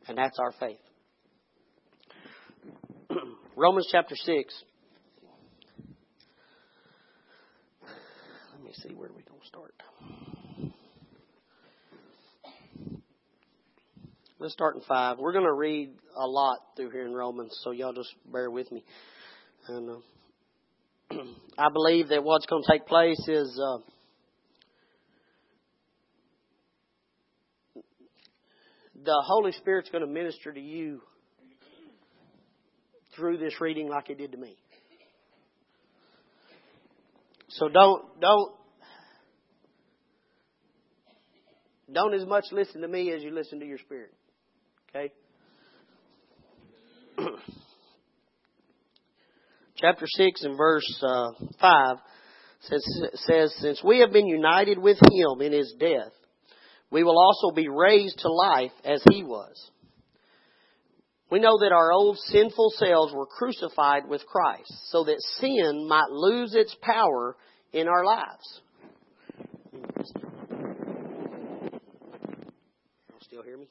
And 0.08 0.18
that's 0.18 0.38
our 0.40 0.52
faith. 0.60 0.80
Romans 3.56 3.88
chapter 3.92 4.16
6. 4.16 4.64
Let 8.54 8.64
me 8.64 8.72
see 8.74 8.94
where 8.94 9.10
we're 9.10 9.22
going 9.22 9.40
to 9.42 9.48
start. 9.48 9.74
Let's 14.42 14.54
start 14.54 14.76
in 14.76 14.82
five. 14.88 15.18
We're 15.18 15.34
going 15.34 15.46
to 15.46 15.54
read 15.54 15.92
a 16.16 16.26
lot 16.26 16.60
through 16.78 16.92
here 16.92 17.06
in 17.06 17.14
Romans, 17.14 17.58
so 17.62 17.72
y'all 17.72 17.92
just 17.92 18.14
bear 18.32 18.50
with 18.50 18.72
me. 18.72 18.86
And 19.68 19.90
uh, 19.90 19.96
I 21.12 21.70
believe 21.74 22.10
that 22.10 22.24
what's 22.24 22.46
going 22.46 22.64
to 22.64 22.72
take 22.72 22.86
place 22.86 23.20
is 23.28 23.60
uh, 23.64 23.78
the 29.04 29.24
Holy 29.26 29.52
Spirit's 29.54 29.90
going 29.90 30.06
to 30.06 30.12
minister 30.12 30.52
to 30.52 30.60
you 30.60 31.02
through 33.16 33.38
this 33.38 33.60
reading 33.60 33.90
like 33.90 34.10
it 34.10 34.18
did 34.18 34.32
to 34.34 34.38
me. 34.38 34.56
So 37.50 37.68
don't 37.68 38.22
don't 38.22 38.54
don't 41.92 42.14
as 42.14 42.26
much 42.26 42.46
listen 42.52 42.82
to 42.82 42.88
me 42.88 43.12
as 43.12 43.24
you 43.24 43.32
listen 43.32 43.60
to 43.60 43.66
your 43.66 43.80
spirit. 43.80 44.14
Okay? 44.90 45.12
Chapter 49.82 50.06
6 50.08 50.44
and 50.44 50.58
verse 50.58 51.04
uh, 51.04 51.32
5 51.62 51.98
says, 52.62 52.84
says, 53.14 53.56
Since 53.60 53.82
we 53.84 54.00
have 54.00 54.12
been 54.12 54.28
united 54.28 54.78
with 54.78 54.98
him 54.98 55.42
in 55.42 55.54
his 55.54 55.74
death, 55.80 56.12
we 56.92 57.04
will 57.04 57.18
also 57.18 57.56
be 57.56 57.70
raised 57.70 58.20
to 58.20 58.32
life 58.32 58.74
as 58.84 59.02
he 59.10 59.24
was. 59.24 59.72
We 61.32 61.40
know 61.40 61.60
that 61.60 61.72
our 61.72 61.94
old 61.94 62.18
sinful 62.18 62.72
selves 62.76 63.14
were 63.14 63.28
crucified 63.28 64.10
with 64.10 64.26
Christ 64.26 64.74
so 64.90 65.06
that 65.06 65.22
sin 65.40 65.88
might 65.88 66.10
lose 66.10 66.56
its 66.56 66.76
power 66.82 67.38
in 67.72 67.88
our 67.88 68.04
lives. 68.04 68.62
Still 73.22 73.44
hear 73.44 73.58
me? 73.58 73.68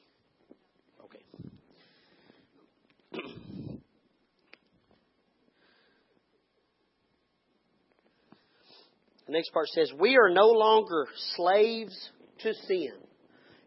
The 9.29 9.33
next 9.33 9.53
part 9.53 9.67
says, 9.67 9.91
We 9.99 10.17
are 10.17 10.31
no 10.31 10.47
longer 10.47 11.05
slaves 11.35 11.95
to 12.39 12.51
sin. 12.65 12.93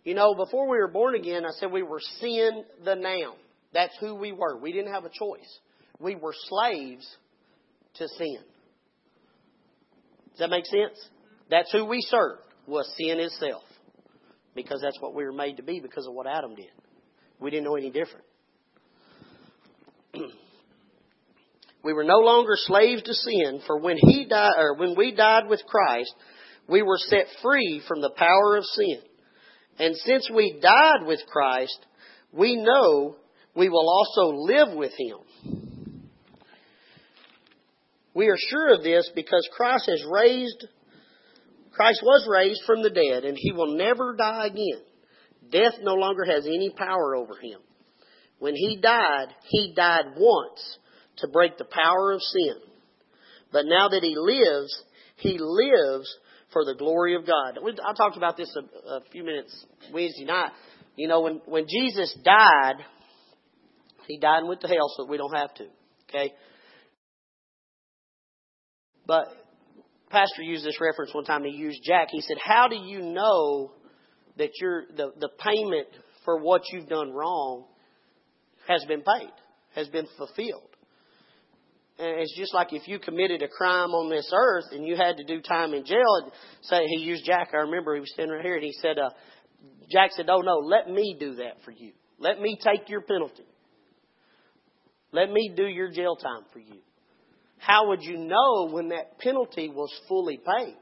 You 0.02 0.12
know, 0.12 0.34
before 0.34 0.68
we 0.68 0.76
were 0.76 0.88
born 0.88 1.14
again, 1.14 1.44
I 1.46 1.50
said 1.52 1.70
we 1.70 1.84
were 1.84 2.00
sin 2.18 2.64
the 2.84 2.96
noun. 2.96 3.36
That's 3.72 3.96
who 4.00 4.16
we 4.16 4.32
were. 4.32 4.58
We 4.58 4.72
didn't 4.72 4.92
have 4.92 5.04
a 5.04 5.08
choice. 5.08 5.60
We 6.00 6.16
were 6.16 6.34
slaves 6.48 7.06
to 7.94 8.08
sin. 8.08 8.38
Does 10.30 10.40
that 10.40 10.50
make 10.50 10.66
sense? 10.66 10.98
That's 11.48 11.70
who 11.70 11.84
we 11.84 12.00
served, 12.00 12.42
was 12.66 12.92
sin 12.96 13.20
itself. 13.20 13.62
Because 14.56 14.80
that's 14.82 15.00
what 15.00 15.14
we 15.14 15.24
were 15.24 15.32
made 15.32 15.58
to 15.58 15.62
be 15.62 15.78
because 15.78 16.08
of 16.08 16.12
what 16.12 16.26
Adam 16.26 16.56
did. 16.56 16.72
We 17.38 17.52
didn't 17.52 17.66
know 17.66 17.76
any 17.76 17.90
different. 17.90 18.24
We 21.84 21.92
were 21.92 22.04
no 22.04 22.18
longer 22.18 22.54
slaves 22.54 23.02
to 23.02 23.14
sin, 23.14 23.60
for 23.66 23.80
when 23.80 23.96
he 23.98 24.26
died, 24.26 24.52
or 24.56 24.76
when 24.76 24.94
we 24.96 25.14
died 25.14 25.48
with 25.48 25.60
Christ, 25.66 26.14
we 26.68 26.82
were 26.82 26.98
set 26.98 27.26
free 27.42 27.82
from 27.88 28.00
the 28.00 28.12
power 28.16 28.56
of 28.56 28.64
sin. 28.64 28.98
And 29.78 29.96
since 29.96 30.30
we 30.32 30.60
died 30.62 31.06
with 31.06 31.20
Christ, 31.26 31.78
we 32.32 32.56
know 32.56 33.16
we 33.56 33.68
will 33.68 33.88
also 33.88 34.36
live 34.36 34.76
with 34.76 34.92
him. 34.96 35.62
We 38.14 38.28
are 38.28 38.36
sure 38.38 38.74
of 38.74 38.82
this 38.82 39.10
because 39.14 39.48
Christ 39.56 39.88
has 39.88 40.04
raised, 40.10 40.66
Christ 41.72 42.00
was 42.02 42.28
raised 42.30 42.60
from 42.66 42.82
the 42.82 42.90
dead 42.90 43.24
and 43.24 43.36
he 43.36 43.52
will 43.52 43.74
never 43.76 44.14
die 44.14 44.46
again. 44.46 44.82
Death 45.50 45.74
no 45.80 45.94
longer 45.94 46.24
has 46.24 46.46
any 46.46 46.70
power 46.76 47.16
over 47.16 47.34
him. 47.42 47.60
When 48.38 48.54
he 48.54 48.78
died, 48.80 49.28
he 49.48 49.72
died 49.74 50.14
once 50.16 50.78
to 51.22 51.28
break 51.28 51.58
the 51.58 51.64
power 51.64 52.12
of 52.12 52.20
sin. 52.20 52.56
But 53.52 53.64
now 53.66 53.88
that 53.88 54.02
he 54.02 54.14
lives, 54.16 54.82
he 55.16 55.38
lives 55.38 56.14
for 56.52 56.64
the 56.64 56.74
glory 56.74 57.16
of 57.16 57.26
God. 57.26 57.58
I 57.58 57.94
talked 57.94 58.16
about 58.16 58.36
this 58.36 58.54
a, 58.56 58.88
a 58.96 59.00
few 59.10 59.24
minutes 59.24 59.66
Wednesday 59.92 60.24
night. 60.24 60.50
You 60.96 61.08
know, 61.08 61.22
when, 61.22 61.40
when 61.46 61.66
Jesus 61.66 62.14
died, 62.22 62.84
He 64.06 64.18
died 64.18 64.40
and 64.40 64.48
went 64.48 64.60
to 64.62 64.68
hell 64.68 64.92
so 64.96 65.04
that 65.04 65.10
we 65.10 65.16
don't 65.16 65.34
have 65.34 65.54
to. 65.54 65.64
Okay? 66.08 66.32
But 69.06 69.26
Pastor 70.10 70.42
used 70.42 70.64
this 70.64 70.80
reference 70.80 71.14
one 71.14 71.24
time. 71.24 71.44
He 71.44 71.50
used 71.50 71.82
Jack. 71.84 72.08
He 72.10 72.20
said, 72.20 72.36
How 72.42 72.68
do 72.68 72.76
you 72.76 73.00
know 73.00 73.72
that 74.38 74.50
your 74.60 74.84
the, 74.96 75.12
the 75.18 75.30
payment 75.38 75.88
for 76.24 76.40
what 76.40 76.62
you've 76.72 76.88
done 76.88 77.12
wrong 77.12 77.64
has 78.68 78.84
been 78.84 79.02
paid, 79.02 79.32
has 79.74 79.88
been 79.88 80.06
fulfilled? 80.16 80.71
And 81.98 82.20
it's 82.20 82.36
just 82.36 82.54
like 82.54 82.72
if 82.72 82.88
you 82.88 82.98
committed 82.98 83.42
a 83.42 83.48
crime 83.48 83.90
on 83.90 84.10
this 84.10 84.30
earth 84.34 84.64
and 84.72 84.86
you 84.86 84.96
had 84.96 85.18
to 85.18 85.24
do 85.24 85.40
time 85.40 85.74
in 85.74 85.84
jail. 85.84 86.32
Say 86.62 86.84
he 86.86 87.02
used 87.02 87.24
Jack. 87.24 87.50
I 87.52 87.58
remember 87.58 87.94
he 87.94 88.00
was 88.00 88.12
standing 88.12 88.34
right 88.34 88.44
here 88.44 88.56
and 88.56 88.64
he 88.64 88.72
said, 88.80 88.98
uh, 88.98 89.10
Jack 89.90 90.12
said, 90.12 90.30
"Oh 90.30 90.40
no, 90.40 90.56
let 90.58 90.88
me 90.88 91.16
do 91.18 91.34
that 91.36 91.62
for 91.64 91.70
you. 91.70 91.92
Let 92.18 92.40
me 92.40 92.58
take 92.62 92.88
your 92.88 93.02
penalty. 93.02 93.44
Let 95.12 95.30
me 95.30 95.52
do 95.54 95.66
your 95.66 95.90
jail 95.90 96.16
time 96.16 96.44
for 96.52 96.58
you." 96.58 96.80
How 97.58 97.88
would 97.88 98.02
you 98.02 98.16
know 98.16 98.68
when 98.70 98.88
that 98.88 99.18
penalty 99.20 99.68
was 99.68 99.92
fully 100.08 100.38
paid? 100.38 100.76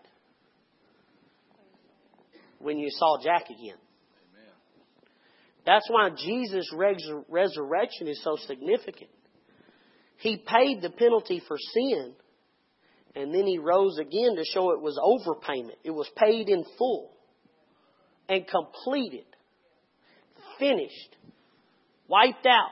When 2.59 2.79
you 2.79 2.89
saw 2.91 3.23
Jack 3.23 3.47
again. 3.47 3.77
That's 5.67 5.87
why 5.91 6.09
Jesus' 6.11 6.73
resurrection 7.29 8.09
is 8.09 8.23
so 8.25 8.37
significant. 8.47 9.11
He 10.21 10.37
paid 10.37 10.83
the 10.83 10.91
penalty 10.91 11.43
for 11.49 11.57
sin, 11.59 12.13
and 13.15 13.35
then 13.35 13.47
he 13.47 13.59
rose 13.59 13.99
again 13.99 14.37
to 14.37 14.45
show 14.45 14.73
it 14.73 14.81
was 14.81 14.99
overpayment. 14.99 15.77
It 15.83 15.91
was 15.91 16.09
paid 16.17 16.49
in 16.49 16.65
full 16.77 17.11
and 18.29 18.47
completed, 18.47 19.25
finished, 20.59 21.17
wiped 22.07 22.47
out. 22.47 22.71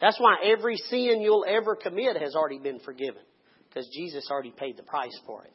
That's 0.00 0.18
why 0.18 0.36
every 0.44 0.76
sin 0.76 1.20
you'll 1.20 1.46
ever 1.48 1.76
commit 1.76 2.16
has 2.20 2.34
already 2.34 2.58
been 2.58 2.80
forgiven, 2.80 3.22
because 3.68 3.88
Jesus 3.94 4.28
already 4.30 4.52
paid 4.56 4.76
the 4.76 4.82
price 4.82 5.16
for 5.26 5.44
it. 5.44 5.52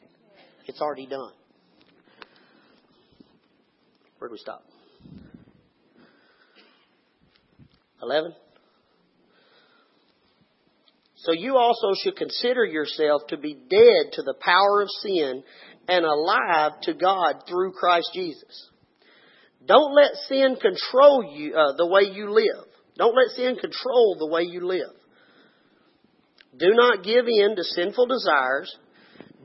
It's 0.67 0.81
already 0.81 1.05
done. 1.05 1.33
Where 4.19 4.29
do 4.29 4.31
we 4.31 4.37
stop? 4.37 4.63
11? 8.01 8.33
So 11.23 11.31
you 11.31 11.57
also 11.57 11.93
should 12.01 12.17
consider 12.17 12.65
yourself 12.65 13.23
to 13.29 13.37
be 13.37 13.53
dead 13.53 14.11
to 14.13 14.23
the 14.23 14.35
power 14.39 14.81
of 14.81 14.89
sin 15.01 15.43
and 15.87 16.05
alive 16.05 16.73
to 16.83 16.93
God 16.93 17.43
through 17.47 17.71
Christ 17.71 18.09
Jesus. 18.13 18.69
Don't 19.65 19.95
let 19.95 20.11
sin 20.27 20.57
control 20.61 21.33
you 21.33 21.55
uh, 21.55 21.77
the 21.77 21.87
way 21.87 22.13
you 22.13 22.29
live. 22.29 22.67
Don't 22.97 23.15
let 23.15 23.35
sin 23.37 23.55
control 23.55 24.17
the 24.19 24.27
way 24.27 24.43
you 24.43 24.67
live. 24.67 24.91
Do 26.57 26.73
not 26.73 27.05
give 27.05 27.25
in 27.27 27.55
to 27.55 27.63
sinful 27.63 28.07
desires. 28.07 28.75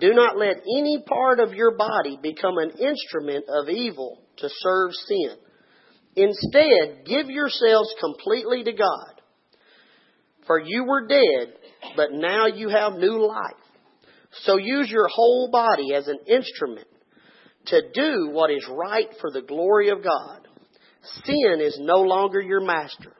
Do 0.00 0.12
not 0.14 0.36
let 0.36 0.56
any 0.58 1.02
part 1.06 1.38
of 1.38 1.54
your 1.54 1.76
body 1.76 2.18
become 2.20 2.58
an 2.58 2.70
instrument 2.70 3.44
of 3.48 3.68
evil 3.68 4.20
to 4.38 4.48
serve 4.48 4.90
sin. 5.06 5.36
Instead, 6.16 7.06
give 7.06 7.30
yourselves 7.30 7.94
completely 8.00 8.64
to 8.64 8.72
God. 8.72 9.22
For 10.46 10.58
you 10.58 10.84
were 10.84 11.06
dead, 11.06 11.54
but 11.96 12.12
now 12.12 12.46
you 12.46 12.68
have 12.68 12.94
new 12.94 13.26
life. 13.26 13.54
So 14.42 14.56
use 14.56 14.90
your 14.90 15.08
whole 15.08 15.50
body 15.50 15.94
as 15.94 16.06
an 16.08 16.18
instrument 16.26 16.86
to 17.66 17.82
do 17.92 18.30
what 18.30 18.50
is 18.50 18.66
right 18.70 19.08
for 19.20 19.30
the 19.30 19.42
glory 19.42 19.90
of 19.90 20.02
God. 20.02 20.46
Sin 21.24 21.60
is 21.60 21.78
no 21.80 22.00
longer 22.00 22.40
your 22.40 22.60
master, 22.60 23.12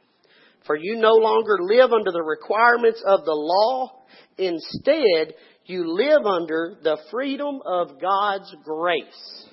for 0.67 0.77
you 0.77 0.97
no 0.97 1.15
longer 1.15 1.59
live 1.61 1.93
under 1.93 2.13
the 2.13 2.23
requirements 2.23 3.03
of 3.07 3.25
the 3.25 3.33
law. 3.33 3.91
Instead, 4.37 5.35
you 5.65 5.95
live 5.95 6.25
under 6.25 6.77
the 6.83 6.99
freedom 7.11 7.61
of 7.65 8.01
God's 8.01 8.55
grace. 8.65 9.47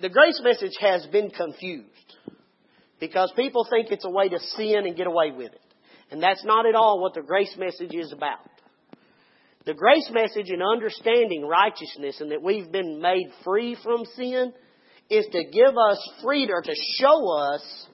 The 0.00 0.08
grace 0.08 0.40
message 0.42 0.76
has 0.80 1.06
been 1.06 1.30
confused 1.30 1.91
because 3.02 3.32
people 3.34 3.66
think 3.68 3.90
it's 3.90 4.04
a 4.04 4.10
way 4.10 4.28
to 4.28 4.38
sin 4.56 4.86
and 4.86 4.96
get 4.96 5.08
away 5.08 5.32
with 5.32 5.52
it. 5.52 5.60
And 6.12 6.22
that's 6.22 6.44
not 6.44 6.66
at 6.66 6.76
all 6.76 7.00
what 7.00 7.14
the 7.14 7.20
grace 7.20 7.52
message 7.58 7.92
is 7.92 8.12
about. 8.12 8.38
The 9.66 9.74
grace 9.74 10.08
message 10.12 10.50
in 10.50 10.62
understanding 10.62 11.44
righteousness 11.44 12.20
and 12.20 12.30
that 12.30 12.44
we've 12.44 12.70
been 12.70 13.02
made 13.02 13.26
free 13.42 13.76
from 13.82 14.04
sin 14.14 14.52
is 15.10 15.26
to 15.32 15.44
give 15.52 15.76
us 15.76 16.10
freedom, 16.22 16.62
to 16.62 16.74
show 17.00 17.28
us 17.32 17.86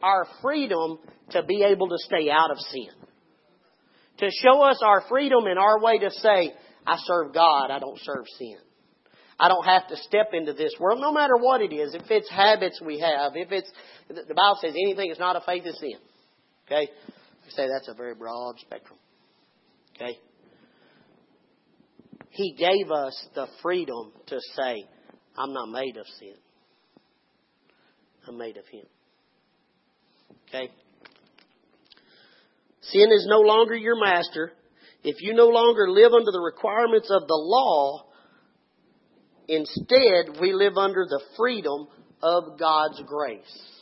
our 0.00 0.24
freedom 0.40 1.00
to 1.30 1.42
be 1.42 1.64
able 1.64 1.88
to 1.88 1.98
stay 1.98 2.30
out 2.30 2.52
of 2.52 2.58
sin. 2.60 2.90
To 4.18 4.30
show 4.40 4.62
us 4.62 4.80
our 4.86 5.02
freedom 5.08 5.46
and 5.46 5.58
our 5.58 5.80
way 5.80 5.98
to 5.98 6.12
say, 6.12 6.54
I 6.86 6.96
serve 6.98 7.34
God, 7.34 7.72
I 7.72 7.80
don't 7.80 7.98
serve 8.04 8.26
sin. 8.38 8.58
I 9.38 9.48
don't 9.48 9.64
have 9.64 9.88
to 9.88 9.96
step 9.96 10.30
into 10.32 10.52
this 10.52 10.72
world, 10.78 11.00
no 11.00 11.12
matter 11.12 11.36
what 11.36 11.60
it 11.60 11.72
is. 11.72 11.94
If 11.94 12.10
it's 12.10 12.30
habits 12.30 12.80
we 12.80 13.00
have, 13.00 13.32
if 13.34 13.50
it's, 13.50 13.70
the 14.08 14.34
Bible 14.34 14.58
says 14.60 14.74
anything 14.74 15.10
is 15.10 15.18
not 15.18 15.36
a 15.36 15.40
faith 15.40 15.66
is 15.66 15.78
sin. 15.78 15.98
Okay? 16.66 16.88
I 16.88 17.50
say 17.50 17.66
that's 17.68 17.88
a 17.88 17.94
very 17.94 18.14
broad 18.14 18.58
spectrum. 18.60 18.98
Okay? 19.96 20.18
He 22.30 22.54
gave 22.56 22.90
us 22.90 23.26
the 23.34 23.46
freedom 23.62 24.12
to 24.26 24.38
say, 24.54 24.84
I'm 25.36 25.52
not 25.52 25.68
made 25.70 25.96
of 25.96 26.06
sin. 26.18 26.34
I'm 28.26 28.38
made 28.38 28.56
of 28.56 28.66
Him. 28.66 28.86
Okay? 30.48 30.70
Sin 32.82 33.08
is 33.12 33.26
no 33.28 33.40
longer 33.40 33.74
your 33.74 33.98
master. 34.00 34.52
If 35.02 35.16
you 35.20 35.34
no 35.34 35.48
longer 35.48 35.90
live 35.90 36.12
under 36.12 36.30
the 36.30 36.40
requirements 36.40 37.10
of 37.10 37.26
the 37.26 37.34
law, 37.34 38.04
Instead, 39.48 40.40
we 40.40 40.52
live 40.52 40.76
under 40.76 41.04
the 41.08 41.22
freedom 41.36 41.86
of 42.22 42.58
God's 42.58 43.02
grace. 43.06 43.74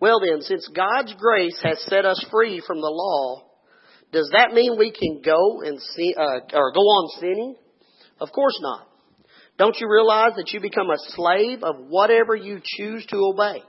Well 0.00 0.20
then, 0.20 0.42
since 0.42 0.68
God's 0.74 1.14
grace 1.18 1.58
has 1.62 1.82
set 1.84 2.04
us 2.04 2.24
free 2.30 2.62
from 2.66 2.80
the 2.80 2.90
law, 2.90 3.44
does 4.12 4.30
that 4.32 4.52
mean 4.52 4.76
we 4.78 4.92
can 4.92 5.22
go 5.24 5.62
and 5.62 5.78
uh, 5.78 6.56
or 6.56 6.72
go 6.72 6.80
on 6.80 7.20
sinning? 7.20 7.56
Of 8.20 8.30
course 8.32 8.58
not. 8.60 8.88
Don't 9.58 9.76
you 9.80 9.88
realize 9.90 10.32
that 10.36 10.50
you 10.52 10.60
become 10.60 10.90
a 10.90 10.98
slave 11.14 11.62
of 11.62 11.76
whatever 11.88 12.36
you 12.36 12.60
choose 12.62 13.06
to 13.06 13.16
obey? 13.16 13.62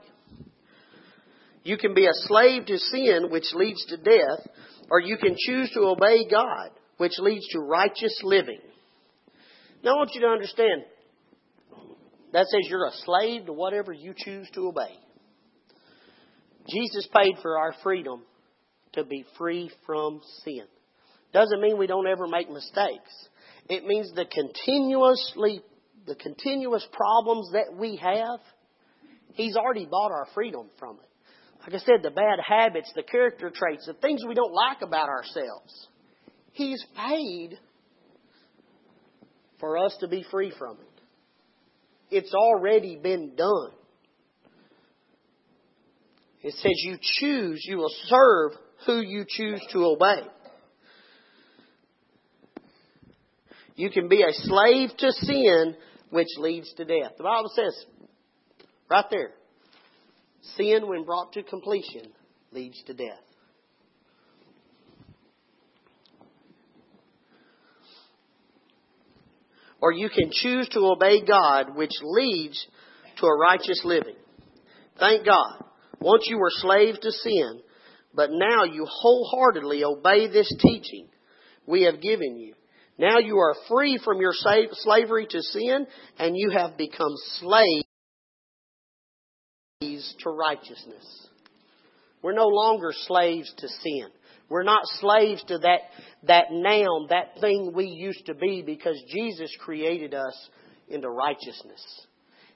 You 1.64 1.78
can 1.78 1.94
be 1.94 2.06
a 2.06 2.12
slave 2.12 2.66
to 2.66 2.78
sin, 2.78 3.28
which 3.30 3.52
leads 3.54 3.84
to 3.86 3.96
death, 3.96 4.46
or 4.90 5.00
you 5.00 5.16
can 5.16 5.34
choose 5.38 5.70
to 5.70 5.80
obey 5.80 6.28
God, 6.30 6.70
which 6.98 7.18
leads 7.18 7.46
to 7.48 7.60
righteous 7.60 8.20
living. 8.22 8.60
Now 9.82 9.92
I 9.92 9.96
want 9.96 10.10
you 10.14 10.20
to 10.22 10.26
understand 10.28 10.82
that 12.32 12.46
says 12.46 12.68
you're 12.68 12.86
a 12.86 12.92
slave 13.04 13.46
to 13.46 13.52
whatever 13.52 13.92
you 13.92 14.14
choose 14.16 14.48
to 14.54 14.68
obey. 14.68 14.94
Jesus 16.68 17.08
paid 17.14 17.36
for 17.40 17.58
our 17.58 17.74
freedom 17.82 18.22
to 18.92 19.04
be 19.04 19.24
free 19.38 19.70
from 19.86 20.20
sin. 20.44 20.64
Doesn't 21.32 21.60
mean 21.60 21.78
we 21.78 21.86
don't 21.86 22.06
ever 22.06 22.26
make 22.26 22.50
mistakes. 22.50 23.28
It 23.68 23.84
means 23.84 24.12
the 24.14 24.26
continuously 24.26 25.62
the 26.08 26.16
continuous 26.16 26.86
problems 26.92 27.52
that 27.52 27.78
we 27.78 27.96
have, 27.96 28.40
He's 29.34 29.56
already 29.56 29.86
bought 29.88 30.10
our 30.10 30.26
freedom 30.34 30.68
from 30.78 30.96
it. 30.96 31.08
Like 31.60 31.80
I 31.80 31.84
said, 31.84 32.02
the 32.02 32.10
bad 32.10 32.40
habits, 32.44 32.90
the 32.96 33.02
character 33.02 33.52
traits, 33.54 33.86
the 33.86 33.92
things 33.92 34.22
we 34.26 34.34
don't 34.34 34.52
like 34.52 34.82
about 34.82 35.08
ourselves. 35.08 35.88
He's 36.58 36.84
paid 36.96 37.56
for 39.60 39.78
us 39.78 39.96
to 40.00 40.08
be 40.08 40.24
free 40.28 40.52
from 40.58 40.76
it. 40.80 42.16
It's 42.16 42.34
already 42.34 42.98
been 43.00 43.36
done. 43.36 43.70
It 46.42 46.54
says 46.54 46.72
you 46.82 46.98
choose, 47.00 47.64
you 47.64 47.76
will 47.76 47.94
serve 48.06 48.58
who 48.86 49.00
you 49.00 49.24
choose 49.28 49.64
to 49.70 49.84
obey. 49.84 50.26
You 53.76 53.90
can 53.90 54.08
be 54.08 54.22
a 54.22 54.32
slave 54.32 54.90
to 54.98 55.12
sin, 55.12 55.76
which 56.10 56.26
leads 56.38 56.74
to 56.74 56.84
death. 56.84 57.12
The 57.18 57.22
Bible 57.22 57.52
says, 57.54 57.84
right 58.90 59.04
there, 59.12 59.30
sin, 60.56 60.88
when 60.88 61.04
brought 61.04 61.34
to 61.34 61.44
completion, 61.44 62.10
leads 62.50 62.82
to 62.88 62.94
death. 62.94 63.27
Or 69.80 69.92
you 69.92 70.08
can 70.08 70.30
choose 70.32 70.68
to 70.70 70.80
obey 70.80 71.24
God, 71.24 71.76
which 71.76 71.92
leads 72.02 72.66
to 73.18 73.26
a 73.26 73.36
righteous 73.36 73.82
living. 73.84 74.16
Thank 74.98 75.24
God. 75.24 75.64
Once 76.00 76.24
you 76.26 76.38
were 76.38 76.50
slaves 76.50 76.98
to 77.00 77.10
sin, 77.10 77.60
but 78.14 78.30
now 78.30 78.64
you 78.64 78.86
wholeheartedly 78.88 79.84
obey 79.84 80.28
this 80.28 80.52
teaching 80.60 81.08
we 81.66 81.82
have 81.82 82.00
given 82.00 82.36
you. 82.36 82.54
Now 82.98 83.18
you 83.18 83.38
are 83.38 83.54
free 83.68 84.00
from 84.04 84.20
your 84.20 84.32
slavery 84.32 85.26
to 85.30 85.42
sin, 85.42 85.86
and 86.18 86.36
you 86.36 86.50
have 86.50 86.76
become 86.76 87.14
slaves 87.40 87.84
to 89.80 90.30
righteousness. 90.30 91.28
We're 92.22 92.32
no 92.32 92.48
longer 92.48 92.92
slaves 93.06 93.52
to 93.58 93.68
sin. 93.68 94.08
We're 94.48 94.62
not 94.62 94.82
slaves 95.00 95.42
to 95.48 95.58
that, 95.58 95.80
that 96.24 96.46
noun, 96.50 97.08
that 97.10 97.40
thing 97.40 97.72
we 97.74 97.86
used 97.86 98.26
to 98.26 98.34
be 98.34 98.62
because 98.62 99.00
Jesus 99.08 99.54
created 99.60 100.14
us 100.14 100.48
into 100.88 101.08
righteousness. 101.08 101.82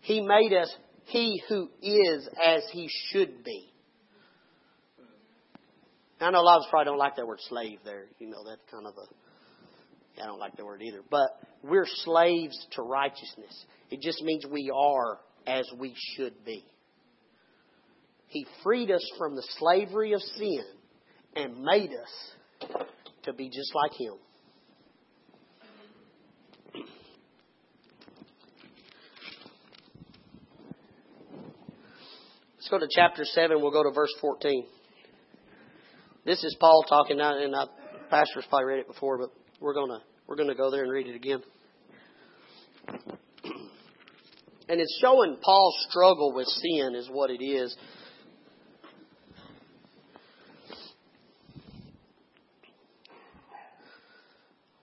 He 0.00 0.20
made 0.20 0.54
us 0.54 0.74
he 1.04 1.42
who 1.48 1.68
is 1.82 2.28
as 2.44 2.62
he 2.72 2.88
should 3.10 3.44
be. 3.44 3.68
I 6.20 6.30
know 6.30 6.40
a 6.40 6.42
lot 6.42 6.58
of 6.58 6.62
us 6.62 6.68
probably 6.70 6.90
don't 6.90 6.98
like 6.98 7.16
that 7.16 7.26
word 7.26 7.40
slave 7.48 7.80
there. 7.84 8.06
You 8.18 8.28
know, 8.28 8.44
that's 8.48 8.62
kind 8.70 8.86
of 8.86 8.94
a, 8.94 10.22
I 10.22 10.26
don't 10.26 10.38
like 10.38 10.56
the 10.56 10.64
word 10.64 10.80
either. 10.80 11.02
But 11.10 11.28
we're 11.62 11.86
slaves 12.04 12.56
to 12.72 12.82
righteousness. 12.82 13.64
It 13.90 14.00
just 14.00 14.22
means 14.22 14.46
we 14.46 14.70
are 14.74 15.18
as 15.46 15.68
we 15.78 15.94
should 16.16 16.44
be. 16.44 16.64
He 18.28 18.46
freed 18.62 18.90
us 18.90 19.04
from 19.18 19.34
the 19.34 19.46
slavery 19.58 20.12
of 20.12 20.20
sin 20.20 20.64
and 21.34 21.62
made 21.62 21.90
us 21.90 22.70
to 23.24 23.32
be 23.32 23.48
just 23.48 23.74
like 23.74 23.92
Him. 23.98 24.14
Let's 32.56 32.68
go 32.70 32.78
to 32.78 32.88
chapter 32.90 33.24
7. 33.24 33.60
We'll 33.60 33.72
go 33.72 33.82
to 33.82 33.90
verse 33.90 34.12
14. 34.20 34.66
This 36.24 36.44
is 36.44 36.56
Paul 36.60 36.84
talking, 36.88 37.18
and 37.20 37.56
I, 37.56 37.64
pastor's 38.08 38.46
probably 38.48 38.66
read 38.66 38.78
it 38.80 38.86
before, 38.86 39.18
but 39.18 39.30
we're 39.60 39.74
gonna 39.74 39.98
we're 40.28 40.36
gonna 40.36 40.54
go 40.54 40.70
there 40.70 40.82
and 40.82 40.92
read 40.92 41.08
it 41.08 41.16
again. 41.16 41.42
And 44.68 44.80
it's 44.80 44.98
showing 45.02 45.36
Paul's 45.42 45.86
struggle 45.90 46.32
with 46.32 46.46
sin 46.46 46.94
is 46.94 47.06
what 47.12 47.30
it 47.30 47.44
is. 47.44 47.76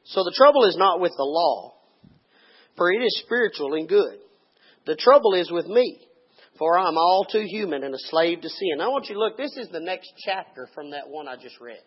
So 0.10 0.24
the 0.24 0.34
trouble 0.36 0.66
is 0.66 0.76
not 0.76 1.00
with 1.00 1.12
the 1.16 1.24
law, 1.24 1.76
for 2.76 2.92
it 2.92 2.98
is 2.98 3.22
spiritual 3.26 3.76
and 3.76 3.88
good. 3.88 4.18
The 4.88 4.96
trouble 4.96 5.36
is 5.36 5.52
with 5.52 5.68
me, 5.68 6.00
for 6.58 6.80
I 6.80 6.88
am 6.88 6.98
all 6.98 7.28
too 7.32 7.46
human 7.48 7.84
and 7.84 7.94
a 7.94 8.00
slave 8.00 8.42
to 8.42 8.50
sin. 8.50 8.82
I 8.82 8.88
want 8.88 9.08
you 9.08 9.14
to 9.14 9.20
look, 9.20 9.38
this 9.38 9.56
is 9.56 9.70
the 9.70 9.80
next 9.80 10.12
chapter 10.26 10.68
from 10.74 10.92
that 10.92 11.08
one 11.10 11.28
I 11.28 11.36
just 11.36 11.62
read. 11.62 11.84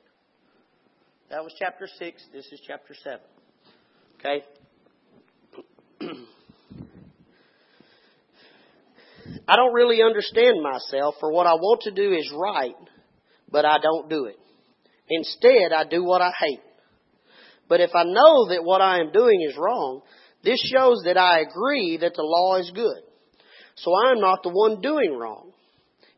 That 1.31 1.43
was 1.43 1.53
chapter 1.59 1.89
6, 1.99 2.23
this 2.33 2.47
is 2.53 2.61
chapter 2.65 2.95
7. 3.03 3.19
Okay? 4.21 4.45
I 9.49 9.57
don't 9.57 9.75
really 9.75 10.01
understand 10.01 10.63
myself, 10.63 11.17
for 11.19 11.33
what 11.33 11.49
I 11.49 11.55
want 11.55 11.81
to 11.83 11.91
do 11.91 12.13
is 12.13 12.33
right, 12.37 12.77
but 13.51 13.65
I 13.65 13.79
don't 13.83 14.09
do 14.09 14.27
it. 14.27 14.37
Instead, 15.09 15.73
I 15.77 15.83
do 15.85 16.05
what 16.05 16.23
I 16.23 16.31
hate. 16.39 16.61
But 17.73 17.81
if 17.81 17.93
I 17.95 18.05
know 18.05 18.49
that 18.51 18.65
what 18.65 18.83
I 18.83 19.01
am 19.01 19.13
doing 19.13 19.41
is 19.49 19.57
wrong, 19.57 20.03
this 20.45 20.61
shows 20.77 21.05
that 21.07 21.17
I 21.17 21.41
agree 21.41 21.97
that 22.03 22.13
the 22.15 22.23
law 22.23 22.57
is 22.57 22.71
good. 22.75 23.01
So 23.77 23.91
I 23.95 24.13
am 24.13 24.21
not 24.21 24.43
the 24.43 24.51
one 24.51 24.83
doing 24.83 25.17
wrong. 25.19 25.53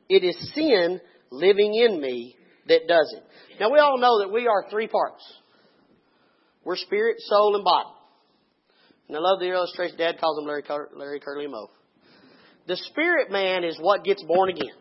It 0.09 0.25
is 0.25 0.53
sin 0.53 1.01
living 1.31 1.77
in 1.77 2.01
me 2.01 2.35
that 2.67 2.89
does 2.89 3.15
it. 3.17 3.61
Now 3.61 3.71
we 3.71 3.79
all 3.79 3.99
know 3.99 4.19
that 4.19 4.33
we 4.33 4.49
are 4.49 4.69
three 4.69 4.89
parts. 4.89 5.23
We're 6.65 6.75
spirit, 6.75 7.19
soul, 7.21 7.55
and 7.55 7.63
body. 7.63 7.91
And 9.07 9.17
I 9.17 9.21
love 9.21 9.39
the 9.39 9.47
illustration. 9.47 9.97
Dad 9.97 10.19
calls 10.21 10.41
him 10.41 10.49
Larry, 10.49 10.65
Larry 10.97 11.21
Curly 11.21 11.47
Moe. 11.47 11.71
The 12.67 12.79
spirit 12.79 13.31
man 13.31 13.63
is 13.63 13.79
what 13.81 14.03
gets 14.03 14.25
born 14.25 14.51
again. 14.51 14.75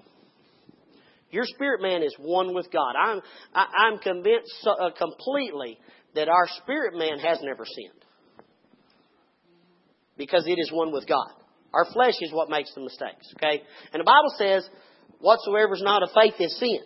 Your 1.30 1.46
spirit 1.46 1.84
man 1.84 2.02
is 2.02 2.16
one 2.18 2.56
with 2.56 2.72
God. 2.72 2.96
I'm, 3.00 3.22
I, 3.54 3.68
i 3.78 3.88
am 3.90 4.00
convinced 4.00 4.68
uh, 4.68 4.90
completely 4.98 5.78
that 6.15 6.30
our 6.30 6.47
spirit 6.62 6.93
man 6.95 7.19
has 7.19 7.39
never 7.41 7.65
sinned. 7.65 8.04
Because 10.17 10.45
it 10.47 10.60
is 10.60 10.71
one 10.71 10.91
with 10.91 11.08
God. 11.08 11.32
Our 11.73 11.86
flesh 11.91 12.13
is 12.21 12.32
what 12.32 12.49
makes 12.49 12.73
the 12.76 12.82
mistakes, 12.82 13.34
okay? 13.36 13.63
And 13.91 13.99
the 13.99 14.06
Bible 14.06 14.34
says, 14.38 14.69
whatsoever 15.19 15.73
is 15.73 15.82
not 15.82 16.04
of 16.04 16.10
faith 16.13 16.36
is 16.39 16.56
sin. 16.60 16.80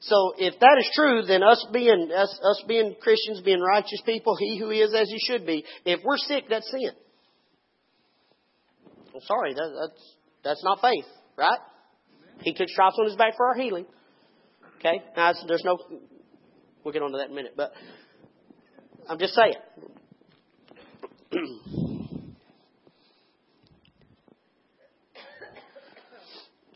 So 0.00 0.34
if 0.36 0.58
that 0.58 0.76
is 0.80 0.90
true, 0.96 1.22
then 1.22 1.44
us 1.44 1.64
being 1.72 2.10
us, 2.12 2.40
us 2.42 2.64
being 2.66 2.96
Christians, 3.00 3.40
being 3.44 3.60
righteous 3.60 4.02
people, 4.04 4.36
he 4.36 4.58
who 4.58 4.70
is 4.70 4.92
as 4.92 5.08
he 5.08 5.18
should 5.20 5.46
be, 5.46 5.64
if 5.84 6.00
we're 6.04 6.16
sick, 6.16 6.46
that's 6.50 6.68
sin. 6.68 6.90
Well, 9.12 9.22
sorry, 9.24 9.54
that, 9.54 9.70
that's 9.80 10.14
that's 10.42 10.64
not 10.64 10.80
faith, 10.80 11.04
right? 11.36 11.60
He 12.40 12.52
took 12.52 12.68
stripes 12.68 12.96
on 12.98 13.06
his 13.06 13.14
back 13.14 13.36
for 13.36 13.46
our 13.46 13.54
healing. 13.54 13.86
Okay, 14.78 15.02
now 15.16 15.32
there's 15.46 15.62
no. 15.64 15.78
We'll 16.82 16.92
get 16.92 17.02
on 17.02 17.12
to 17.12 17.18
that 17.18 17.26
in 17.26 17.32
a 17.32 17.36
minute, 17.36 17.52
but 17.56 17.72
I'm 19.08 19.18
just 19.18 19.34
saying. 19.34 19.54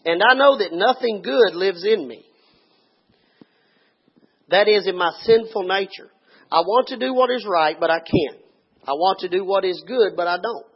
and 0.04 0.22
I 0.22 0.34
know 0.34 0.58
that 0.58 0.72
nothing 0.72 1.22
good 1.22 1.54
lives 1.54 1.84
in 1.84 2.06
me. 2.06 2.24
That 4.48 4.68
is 4.68 4.86
in 4.86 4.96
my 4.96 5.12
sinful 5.22 5.64
nature. 5.64 6.10
I 6.50 6.60
want 6.60 6.88
to 6.88 6.96
do 6.96 7.12
what 7.12 7.30
is 7.30 7.44
right, 7.48 7.76
but 7.78 7.90
I 7.90 7.98
can't. 7.98 8.42
I 8.86 8.92
want 8.92 9.20
to 9.20 9.28
do 9.28 9.44
what 9.44 9.64
is 9.64 9.82
good, 9.86 10.12
but 10.16 10.28
I 10.28 10.36
don't. 10.36 10.66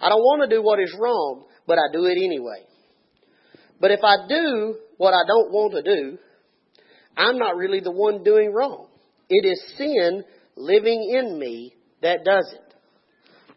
I 0.00 0.08
don't 0.08 0.20
want 0.20 0.48
to 0.48 0.56
do 0.56 0.62
what 0.62 0.80
is 0.80 0.94
wrong, 0.98 1.44
but 1.66 1.76
I 1.78 1.92
do 1.92 2.04
it 2.06 2.16
anyway. 2.16 2.64
But 3.80 3.90
if 3.90 4.00
I 4.02 4.26
do 4.28 4.76
what 4.96 5.12
I 5.12 5.26
don't 5.26 5.52
want 5.52 5.72
to 5.74 5.82
do, 5.82 6.18
I'm 7.16 7.38
not 7.38 7.56
really 7.56 7.80
the 7.80 7.90
one 7.90 8.22
doing 8.22 8.52
wrong. 8.52 8.86
It 9.28 9.46
is 9.46 9.62
sin 9.76 10.24
living 10.58 11.10
in 11.16 11.38
me 11.38 11.72
that 12.02 12.24
does 12.24 12.52
it. 12.52 12.74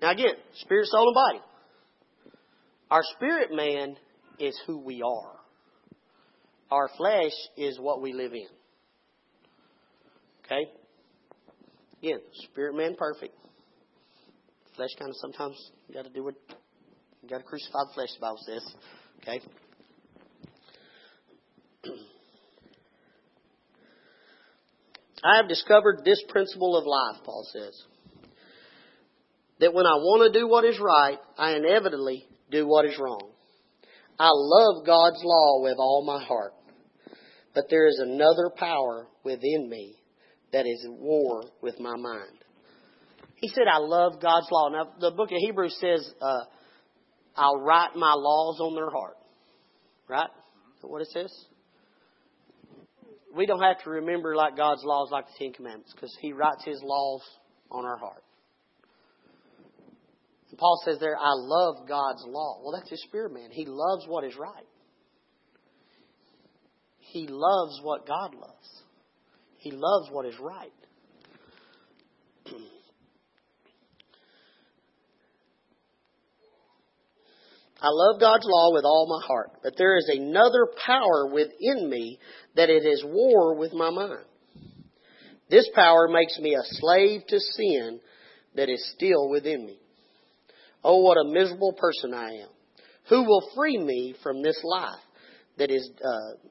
Now 0.01 0.11
again, 0.11 0.33
spirit, 0.55 0.87
soul, 0.87 1.07
and 1.07 1.15
body. 1.15 1.45
Our 2.89 3.01
spirit 3.15 3.49
man 3.53 3.95
is 4.39 4.59
who 4.65 4.79
we 4.79 5.01
are. 5.01 5.35
Our 6.71 6.89
flesh 6.97 7.33
is 7.57 7.79
what 7.79 8.01
we 8.01 8.13
live 8.13 8.33
in. 8.33 8.47
Okay? 10.45 10.69
Again, 12.01 12.19
spirit 12.51 12.75
man 12.75 12.95
perfect. 12.97 13.35
Flesh 14.75 14.89
kind 14.97 15.09
of 15.09 15.15
sometimes 15.21 15.55
you 15.87 15.95
got 15.95 16.05
to 16.05 16.09
do 16.09 16.23
what 16.23 16.35
you 17.21 17.29
got 17.29 17.37
to 17.37 17.43
crucify 17.43 17.79
the 17.87 17.93
flesh. 17.93 18.09
The 18.15 18.21
Bible 18.21 18.39
says. 18.45 18.75
Okay. 19.21 19.39
I 25.23 25.37
have 25.37 25.47
discovered 25.47 26.01
this 26.03 26.23
principle 26.29 26.75
of 26.75 26.85
life, 26.85 27.23
Paul 27.23 27.45
says. 27.53 27.83
That 29.59 29.73
when 29.73 29.85
I 29.85 29.95
want 29.95 30.33
to 30.33 30.39
do 30.39 30.47
what 30.47 30.65
is 30.65 30.79
right, 30.79 31.19
I 31.37 31.55
inevitably 31.55 32.25
do 32.49 32.67
what 32.67 32.85
is 32.85 32.97
wrong. 32.99 33.29
I 34.19 34.29
love 34.31 34.85
God's 34.85 35.21
law 35.23 35.61
with 35.63 35.77
all 35.77 36.03
my 36.05 36.23
heart. 36.23 36.53
But 37.53 37.65
there 37.69 37.87
is 37.87 37.99
another 37.99 38.49
power 38.55 39.07
within 39.23 39.69
me 39.69 39.95
that 40.51 40.65
is 40.65 40.85
at 40.85 40.91
war 40.91 41.43
with 41.61 41.79
my 41.79 41.95
mind. 41.95 42.37
He 43.35 43.49
said, 43.49 43.63
I 43.71 43.77
love 43.77 44.21
God's 44.21 44.47
law. 44.51 44.69
Now, 44.69 44.91
the 44.99 45.11
book 45.11 45.31
of 45.31 45.37
Hebrews 45.37 45.77
says, 45.79 46.13
uh, 46.21 46.43
I'll 47.35 47.61
write 47.61 47.95
my 47.95 48.13
laws 48.13 48.59
on 48.59 48.75
their 48.75 48.89
heart. 48.89 49.17
Right? 50.07 50.29
Is 50.75 50.81
that 50.81 50.87
what 50.87 51.01
it 51.01 51.09
says? 51.11 51.33
We 53.35 53.45
don't 53.45 53.61
have 53.61 53.79
to 53.83 53.89
remember 53.89 54.35
like 54.35 54.57
God's 54.57 54.83
laws 54.83 55.09
like 55.11 55.25
the 55.27 55.45
Ten 55.45 55.53
Commandments 55.53 55.93
because 55.93 56.15
He 56.21 56.33
writes 56.33 56.63
His 56.65 56.81
laws 56.83 57.21
on 57.71 57.85
our 57.85 57.97
heart. 57.97 58.23
And 60.51 60.59
Paul 60.59 60.81
says 60.83 60.97
there, 60.99 61.15
I 61.17 61.31
love 61.31 61.87
God's 61.87 62.23
law. 62.27 62.59
Well, 62.61 62.77
that's 62.77 62.89
his 62.89 63.01
spirit 63.03 63.33
man. 63.33 63.49
He 63.51 63.65
loves 63.65 64.05
what 64.05 64.25
is 64.25 64.35
right. 64.37 64.67
He 66.99 67.27
loves 67.27 67.79
what 67.83 68.05
God 68.05 68.35
loves. 68.35 68.83
He 69.57 69.71
loves 69.71 70.09
what 70.11 70.25
is 70.25 70.35
right. 70.39 70.71
I 77.81 77.87
love 77.89 78.19
God's 78.19 78.45
law 78.45 78.73
with 78.73 78.85
all 78.85 79.07
my 79.09 79.25
heart, 79.25 79.51
but 79.63 79.73
there 79.75 79.97
is 79.97 80.07
another 80.07 80.67
power 80.85 81.27
within 81.33 81.89
me 81.89 82.19
that 82.55 82.69
it 82.69 82.85
is 82.85 83.03
war 83.03 83.55
with 83.55 83.73
my 83.73 83.89
mind. 83.89 84.25
This 85.49 85.67
power 85.73 86.07
makes 86.07 86.37
me 86.39 86.53
a 86.53 86.63
slave 86.63 87.21
to 87.27 87.39
sin 87.39 87.99
that 88.55 88.69
is 88.69 88.93
still 88.95 89.29
within 89.29 89.65
me. 89.65 89.79
Oh, 90.83 91.01
what 91.01 91.17
a 91.17 91.31
miserable 91.31 91.73
person 91.73 92.13
I 92.13 92.29
am. 92.29 92.49
Who 93.09 93.23
will 93.23 93.49
free 93.55 93.77
me 93.77 94.15
from 94.21 94.43
this 94.43 94.59
life 94.63 95.01
that 95.57 95.71
is 95.71 95.89
uh, 96.03 96.47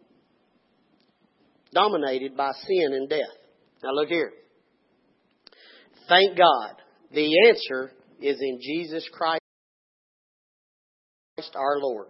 dominated 1.72 2.36
by 2.36 2.50
sin 2.66 2.92
and 2.92 3.08
death? 3.08 3.20
Now 3.82 3.90
look 3.92 4.08
here. 4.08 4.32
Thank 6.08 6.36
God. 6.36 6.74
The 7.12 7.48
answer 7.48 7.92
is 8.20 8.36
in 8.40 8.58
Jesus 8.60 9.08
Christ 9.12 9.39
our 11.54 11.78
Lord. 11.78 12.08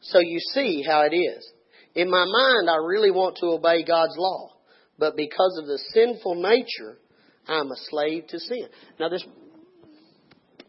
So 0.00 0.18
you 0.18 0.38
see 0.52 0.82
how 0.86 1.02
it 1.02 1.14
is. 1.14 1.48
In 1.94 2.10
my 2.10 2.24
mind, 2.24 2.70
I 2.70 2.76
really 2.76 3.10
want 3.10 3.36
to 3.38 3.46
obey 3.46 3.84
God's 3.84 4.16
law, 4.16 4.50
but 4.98 5.16
because 5.16 5.58
of 5.60 5.66
the 5.66 5.78
sinful 5.92 6.36
nature, 6.36 6.98
I'm 7.46 7.70
a 7.70 7.76
slave 7.90 8.26
to 8.28 8.38
sin. 8.38 8.66
Now 8.98 9.08
this, 9.08 9.24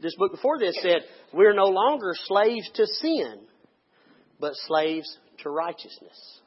this 0.02 0.16
book 0.18 0.32
before 0.32 0.60
this 0.60 0.78
said, 0.82 1.02
we're 1.34 1.54
no 1.54 1.66
longer 1.66 2.14
slaves 2.26 2.70
to 2.76 2.86
sin, 2.86 3.46
but 4.40 4.54
slaves 4.68 5.18
to 5.40 5.50
righteousness. 5.50 6.42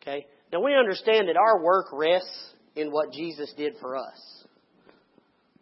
Okay? 0.00 0.26
Now 0.52 0.62
we 0.62 0.74
understand 0.74 1.28
that 1.28 1.36
our 1.36 1.62
work 1.62 1.86
rests 1.92 2.54
in 2.74 2.90
what 2.90 3.12
Jesus 3.12 3.52
did 3.56 3.74
for 3.80 3.96
us. 3.96 4.44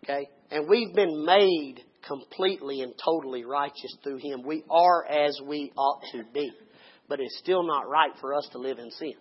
Okay? 0.05 0.29
And 0.51 0.69
we've 0.69 0.95
been 0.95 1.25
made 1.25 1.83
completely 2.09 2.81
and 2.81 2.95
totally 3.05 3.45
righteous 3.45 3.95
through 4.03 4.19
Him. 4.19 4.43
We 4.45 4.65
are 4.71 5.07
as 5.07 5.39
we 5.47 5.73
ought 5.77 6.03
to 6.13 6.25
be. 6.33 6.51
But 7.09 7.21
it's 7.21 7.39
still 7.39 7.63
not 7.67 7.89
right 7.89 8.11
for 8.21 8.35
us 8.35 8.49
to 8.53 8.59
live 8.59 8.79
in 8.79 8.91
sin. 8.91 9.15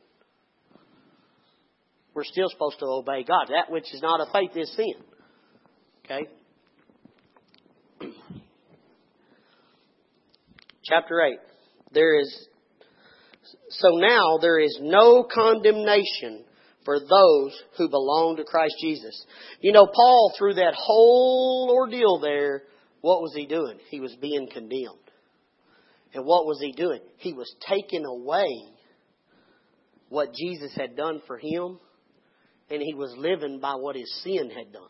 We're 2.13 2.23
still 2.23 2.49
supposed 2.49 2.79
to 2.79 2.85
obey 2.85 3.23
God. 3.23 3.47
That 3.49 3.71
which 3.71 3.93
is 3.93 4.01
not 4.01 4.21
of 4.21 4.29
faith 4.33 4.51
is 4.55 4.75
sin. 4.75 4.95
Okay? 6.05 6.27
Chapter 10.83 11.21
8. 11.21 11.37
There 11.93 12.19
is 12.19 12.47
so 13.69 13.89
now 13.91 14.37
there 14.41 14.59
is 14.59 14.77
no 14.81 15.23
condemnation 15.23 16.43
for 16.85 16.99
those 16.99 17.61
who 17.77 17.89
belong 17.89 18.37
to 18.37 18.43
Christ 18.43 18.75
Jesus. 18.81 19.25
You 19.61 19.73
know, 19.73 19.85
Paul, 19.85 20.33
through 20.37 20.55
that 20.55 20.73
whole 20.73 21.71
ordeal 21.75 22.19
there, 22.19 22.63
what 23.07 23.21
was 23.21 23.33
he 23.33 23.45
doing? 23.45 23.77
He 23.89 24.01
was 24.01 24.13
being 24.19 24.49
condemned. 24.51 25.07
And 26.13 26.25
what 26.25 26.45
was 26.45 26.59
he 26.59 26.73
doing? 26.73 26.99
He 27.19 27.31
was 27.31 27.49
taking 27.65 28.03
away 28.03 28.49
what 30.09 30.33
Jesus 30.33 30.75
had 30.75 30.97
done 30.97 31.21
for 31.25 31.37
him, 31.37 31.79
and 32.69 32.81
he 32.81 32.93
was 32.93 33.15
living 33.17 33.61
by 33.61 33.75
what 33.75 33.95
his 33.95 34.13
sin 34.23 34.49
had 34.49 34.73
done. 34.73 34.89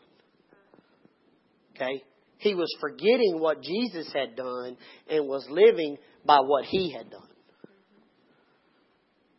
Okay? 1.76 2.02
He 2.38 2.56
was 2.56 2.74
forgetting 2.80 3.38
what 3.38 3.62
Jesus 3.62 4.10
had 4.12 4.34
done 4.34 4.76
and 5.08 5.28
was 5.28 5.46
living 5.48 5.96
by 6.26 6.40
what 6.40 6.64
he 6.64 6.92
had 6.92 7.08
done. 7.12 7.22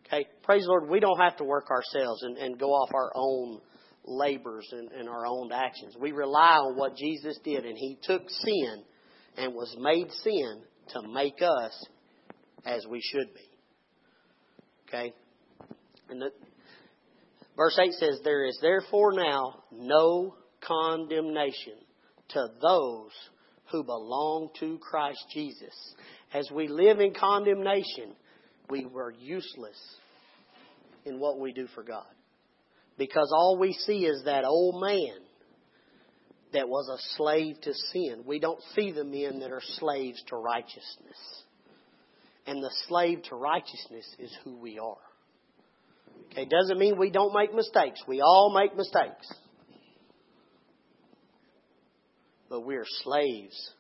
Okay, 0.08 0.26
praise 0.44 0.64
the 0.64 0.70
Lord, 0.70 0.90
we 0.90 1.02
don't 1.02 1.20
have 1.20 1.36
to 1.38 1.44
work 1.44 1.70
ourselves 1.70 2.24
and, 2.24 2.38
and 2.38 2.58
go 2.58 2.68
off 2.68 2.92
our 2.94 3.12
own 3.14 3.60
labors 4.06 4.68
and, 4.72 4.92
and 4.92 5.08
our 5.10 5.26
own 5.26 5.52
actions. 5.52 5.96
We 6.00 6.12
rely 6.12 6.58
on 6.58 6.78
what 6.78 6.96
Jesus 6.96 7.38
did, 7.44 7.66
and 7.66 7.78
He 7.78 7.98
took 8.04 8.30
sin 8.30 8.84
and 9.38 9.54
was 9.54 9.76
made 9.80 10.12
sin 10.24 10.62
to 10.94 11.08
make 11.08 11.42
us 11.42 11.88
as 12.66 12.86
we 12.88 13.02
should 13.02 13.34
be. 13.34 13.50
Okay? 14.88 15.14
And 16.10 16.22
the, 16.22 16.32
verse 17.56 17.78
8 17.82 17.94
says, 17.94 18.20
There 18.24 18.46
is 18.46 18.58
therefore 18.62 19.14
now 19.14 19.64
no 19.72 20.36
condemnation 20.62 21.76
to 22.30 22.48
those 22.62 23.12
who 23.72 23.84
belong 23.84 24.50
to 24.60 24.80
Christ 24.80 25.24
Jesus. 25.34 25.74
As 26.34 26.50
we 26.52 26.68
live 26.68 27.00
in 27.00 27.14
condemnation, 27.14 28.16
we 28.70 28.86
were 28.86 29.12
useless 29.12 29.78
in 31.06 31.20
what 31.20 31.40
we 31.40 31.54
do 31.54 31.68
for 31.74 31.84
God. 31.84 32.06
Because 33.00 33.32
all 33.34 33.58
we 33.58 33.72
see 33.72 34.06
is 34.06 34.26
that 34.26 34.44
old 34.44 34.82
man 34.82 35.16
that 36.52 36.68
was 36.68 36.90
a 36.90 37.16
slave 37.16 37.56
to 37.62 37.74
sin. 37.74 38.24
We 38.26 38.40
don't 38.40 38.62
see 38.76 38.92
the 38.92 39.06
men 39.06 39.40
that 39.40 39.52
are 39.52 39.62
slaves 39.80 40.22
to 40.28 40.36
righteousness. 40.36 41.44
And 42.46 42.62
the 42.62 42.74
slave 42.90 43.24
to 43.30 43.36
righteousness 43.36 44.06
is 44.20 44.38
who 44.44 44.58
we 44.58 44.80
are. 44.80 44.98
Okay, 46.32 46.46
doesn't 46.46 46.78
mean 46.78 47.00
we 47.00 47.10
don't 47.10 47.34
make 47.34 47.56
mistakes. 47.56 48.02
We 48.06 48.20
all 48.20 48.54
make 48.54 48.76
mistakes. 48.76 49.32
But 52.50 52.66
we're 52.66 52.86
slaves 53.04 53.72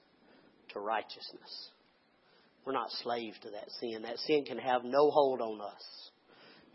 to 0.73 0.79
righteousness. 0.79 1.69
We're 2.65 2.71
not 2.71 2.89
slaves 3.03 3.37
to 3.41 3.49
that 3.49 3.69
sin. 3.81 4.03
That 4.03 4.17
sin 4.19 4.45
can 4.45 4.59
have 4.59 4.85
no 4.85 5.09
hold 5.11 5.41
on 5.41 5.59
us. 5.59 6.09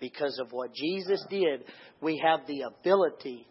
Because 0.04 0.38
of 0.38 0.52
what 0.52 0.74
Jesus 0.74 1.24
did, 1.30 1.64
we 2.02 2.22
have 2.22 2.40
the 2.46 2.60
ability 2.60 3.46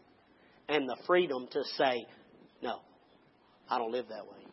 and 0.70 0.88
the 0.88 0.98
freedom 1.08 1.48
to 1.50 1.64
say, 1.80 2.06
no, 2.62 2.76
I 3.68 3.80
don't 3.80 3.92
live 3.92 4.06
that 4.10 4.24
way. 4.28 4.46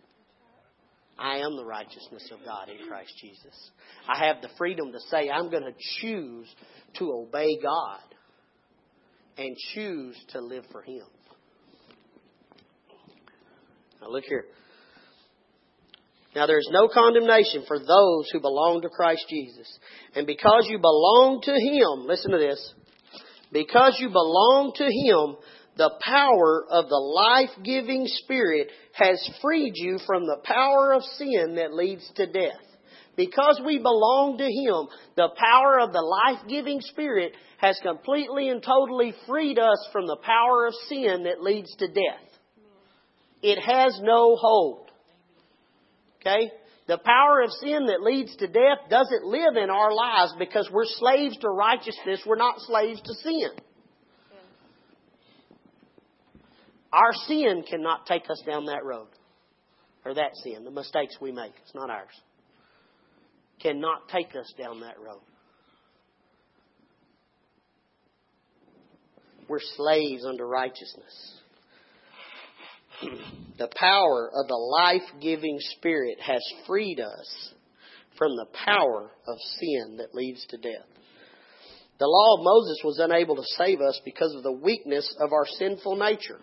I 1.18 1.40
am 1.40 1.56
the 1.56 1.64
righteousness 1.66 2.26
of 2.32 2.38
God 2.42 2.70
in 2.70 2.88
Christ 2.88 3.12
Jesus. 3.20 3.70
I 4.08 4.26
have 4.28 4.40
the 4.40 4.48
freedom 4.56 4.92
to 4.92 5.00
say, 5.10 5.28
I'm 5.28 5.50
going 5.50 5.64
to 5.64 5.74
choose 6.00 6.46
to 6.94 7.12
obey 7.12 7.58
God 7.62 8.00
and 9.36 9.54
choose 9.74 10.16
to 10.30 10.40
live 10.40 10.64
for 10.72 10.80
Him. 10.80 11.04
Now, 14.00 14.08
look 14.08 14.24
here. 14.24 14.46
Now 16.34 16.46
there 16.46 16.58
is 16.58 16.68
no 16.70 16.88
condemnation 16.88 17.64
for 17.66 17.78
those 17.78 18.30
who 18.32 18.40
belong 18.40 18.82
to 18.82 18.88
Christ 18.88 19.24
Jesus. 19.28 19.66
And 20.14 20.26
because 20.26 20.66
you 20.68 20.78
belong 20.78 21.40
to 21.44 21.52
Him, 21.52 22.06
listen 22.06 22.30
to 22.30 22.38
this, 22.38 22.74
because 23.52 23.96
you 23.98 24.08
belong 24.10 24.72
to 24.76 24.84
Him, 24.84 25.36
the 25.76 25.90
power 26.00 26.64
of 26.70 26.88
the 26.88 26.96
life-giving 26.96 28.06
Spirit 28.06 28.68
has 28.92 29.30
freed 29.42 29.72
you 29.74 29.98
from 30.06 30.26
the 30.26 30.38
power 30.44 30.92
of 30.92 31.02
sin 31.02 31.56
that 31.56 31.74
leads 31.74 32.08
to 32.16 32.26
death. 32.26 32.60
Because 33.16 33.60
we 33.66 33.78
belong 33.78 34.38
to 34.38 34.44
Him, 34.44 34.88
the 35.16 35.30
power 35.36 35.80
of 35.80 35.92
the 35.92 36.00
life-giving 36.00 36.80
Spirit 36.82 37.32
has 37.58 37.78
completely 37.82 38.50
and 38.50 38.62
totally 38.62 39.14
freed 39.26 39.58
us 39.58 39.88
from 39.92 40.06
the 40.06 40.18
power 40.22 40.66
of 40.66 40.74
sin 40.88 41.24
that 41.24 41.42
leads 41.42 41.74
to 41.76 41.88
death. 41.88 42.38
It 43.42 43.58
has 43.60 43.98
no 44.02 44.36
hold. 44.36 44.89
Okay? 46.20 46.50
The 46.87 46.98
power 46.98 47.42
of 47.42 47.50
sin 47.61 47.87
that 47.87 48.02
leads 48.02 48.35
to 48.37 48.46
death 48.46 48.88
doesn't 48.88 49.24
live 49.24 49.56
in 49.56 49.70
our 49.70 49.92
lives 49.92 50.35
because 50.38 50.68
we're 50.72 50.87
slaves 50.87 51.37
to 51.38 51.48
righteousness. 51.48 52.20
We're 52.26 52.37
not 52.37 52.56
slaves 52.59 53.00
to 53.00 53.14
sin. 53.22 53.50
Our 56.92 57.12
sin 57.28 57.62
cannot 57.68 58.06
take 58.06 58.28
us 58.28 58.42
down 58.44 58.66
that 58.66 58.85
road. 58.85 59.06
Or 60.04 60.14
that 60.14 60.35
sin, 60.42 60.64
the 60.64 60.70
mistakes 60.70 61.14
we 61.20 61.30
make. 61.30 61.52
It's 61.62 61.74
not 61.74 61.90
ours. 61.90 62.09
Cannot 63.62 64.09
take 64.09 64.35
us 64.35 64.52
down 64.59 64.80
that 64.80 64.98
road. 64.98 65.20
We're 69.46 69.61
slaves 69.76 70.24
under 70.24 70.46
righteousness. 70.46 71.39
The 73.58 73.68
power 73.76 74.30
of 74.34 74.48
the 74.48 74.54
life 74.54 75.08
giving 75.20 75.58
Spirit 75.76 76.18
has 76.20 76.42
freed 76.66 77.00
us 77.00 77.52
from 78.18 78.36
the 78.36 78.46
power 78.64 79.10
of 79.26 79.38
sin 79.58 79.96
that 79.98 80.14
leads 80.14 80.44
to 80.46 80.56
death. 80.58 80.86
The 81.98 82.06
law 82.06 82.38
of 82.38 82.44
Moses 82.44 82.80
was 82.84 82.98
unable 82.98 83.36
to 83.36 83.42
save 83.56 83.80
us 83.80 84.00
because 84.04 84.34
of 84.34 84.42
the 84.42 84.52
weakness 84.52 85.14
of 85.20 85.32
our 85.32 85.46
sinful 85.46 85.96
nature. 85.96 86.40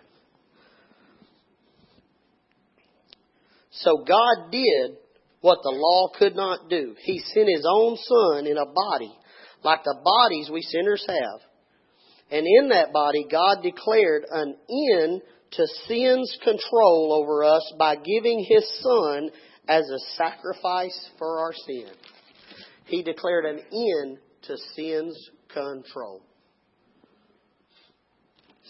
So 3.70 3.98
God 3.98 4.50
did 4.50 4.96
what 5.40 5.58
the 5.62 5.74
law 5.74 6.10
could 6.18 6.34
not 6.34 6.68
do. 6.68 6.94
He 7.02 7.20
sent 7.20 7.48
His 7.48 7.66
own 7.68 7.96
Son 7.96 8.46
in 8.46 8.56
a 8.56 8.66
body, 8.66 9.12
like 9.62 9.84
the 9.84 9.98
bodies 10.02 10.50
we 10.52 10.62
sinners 10.62 11.04
have. 11.08 11.40
And 12.30 12.46
in 12.46 12.68
that 12.70 12.92
body, 12.92 13.26
God 13.30 13.62
declared 13.62 14.24
an 14.30 14.56
end 14.70 15.22
to 15.52 15.66
sin's 15.86 16.38
control 16.42 17.12
over 17.12 17.44
us 17.44 17.72
by 17.78 17.96
giving 17.96 18.44
his 18.48 18.80
son 18.82 19.30
as 19.68 19.88
a 19.88 19.98
sacrifice 20.16 21.10
for 21.18 21.40
our 21.40 21.52
sin. 21.52 21.90
He 22.86 23.02
declared 23.02 23.44
an 23.44 23.60
end 23.72 24.18
to 24.42 24.56
sin's 24.74 25.30
control. 25.52 26.22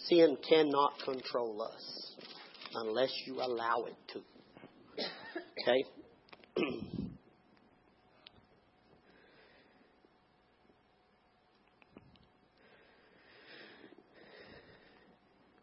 Sin 0.07 0.37
cannot 0.49 0.93
control 1.05 1.63
us 1.63 2.17
unless 2.75 3.13
you 3.27 3.37
allow 3.41 3.85
it 3.85 3.97
to. 4.13 4.21
Okay? 5.63 5.85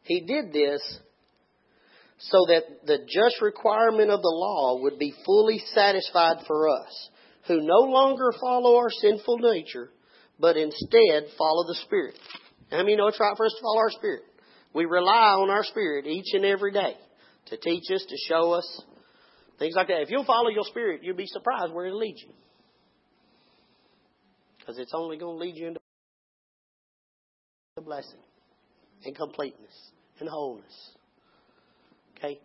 he 0.05 0.21
did 0.21 0.53
this 0.53 0.99
so 2.17 2.45
that 2.47 2.85
the 2.85 2.99
just 2.99 3.41
requirement 3.41 4.09
of 4.09 4.21
the 4.21 4.29
law 4.33 4.81
would 4.81 4.97
be 4.97 5.13
fully 5.25 5.61
satisfied 5.73 6.37
for 6.47 6.69
us, 6.69 7.09
who 7.47 7.61
no 7.61 7.79
longer 7.79 8.31
follow 8.39 8.77
our 8.77 8.89
sinful 8.89 9.39
nature, 9.39 9.89
but 10.39 10.57
instead 10.57 11.25
follow 11.37 11.67
the 11.67 11.77
Spirit. 11.83 12.17
How 12.71 12.77
many 12.77 12.95
know 12.95 13.07
it's 13.07 13.19
right 13.19 13.35
for 13.35 13.45
us 13.45 13.53
to 13.53 13.61
follow 13.61 13.79
our 13.79 13.91
Spirit? 13.91 14.23
We 14.73 14.85
rely 14.85 15.35
on 15.39 15.49
our 15.49 15.63
Spirit 15.63 16.05
each 16.05 16.33
and 16.33 16.45
every 16.45 16.71
day 16.71 16.95
to 17.47 17.57
teach 17.57 17.83
us, 17.93 18.05
to 18.07 18.15
show 18.29 18.51
us, 18.53 18.81
things 19.59 19.75
like 19.75 19.87
that. 19.87 20.01
If 20.01 20.09
you'll 20.09 20.25
follow 20.25 20.49
your 20.49 20.63
Spirit, 20.65 21.01
you'll 21.03 21.15
be 21.15 21.27
surprised 21.27 21.73
where 21.73 21.87
it 21.87 21.93
leads 21.93 22.21
you. 22.21 22.33
Because 24.59 24.77
it's 24.77 24.93
only 24.95 25.17
going 25.17 25.37
to 25.37 25.45
lead 25.45 25.55
you 25.55 25.67
into 25.67 25.79
the 27.75 27.81
blessing 27.81 28.19
and 29.03 29.15
completeness 29.15 29.91
and 30.19 30.30
wholeness. 30.30 30.91
Okay? 32.17 32.39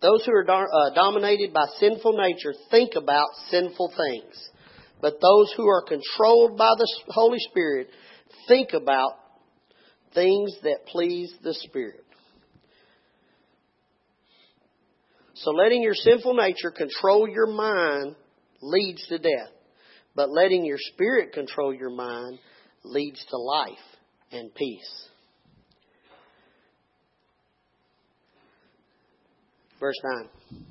Those 0.00 0.24
who 0.24 0.32
are 0.32 0.44
uh, 0.48 0.94
dominated 0.94 1.52
by 1.52 1.66
sinful 1.78 2.14
nature 2.14 2.54
think 2.70 2.92
about 2.96 3.28
sinful 3.50 3.92
things. 3.96 4.50
But 5.00 5.20
those 5.20 5.52
who 5.56 5.66
are 5.66 5.82
controlled 5.82 6.56
by 6.56 6.72
the 6.76 6.88
Holy 7.08 7.38
Spirit 7.38 7.88
think 8.48 8.72
about 8.72 9.12
things 10.14 10.52
that 10.62 10.86
please 10.86 11.32
the 11.42 11.54
Spirit. 11.54 12.04
So 15.34 15.50
letting 15.50 15.82
your 15.82 15.94
sinful 15.94 16.34
nature 16.34 16.70
control 16.70 17.28
your 17.28 17.48
mind 17.48 18.14
leads 18.60 19.06
to 19.08 19.18
death. 19.18 19.50
But 20.14 20.30
letting 20.30 20.64
your 20.64 20.78
spirit 20.78 21.32
control 21.32 21.74
your 21.74 21.90
mind 21.90 22.38
leads 22.84 23.24
to 23.30 23.36
life 23.36 23.78
and 24.30 24.54
peace. 24.54 25.08
Verse 29.80 29.96
9. 30.50 30.62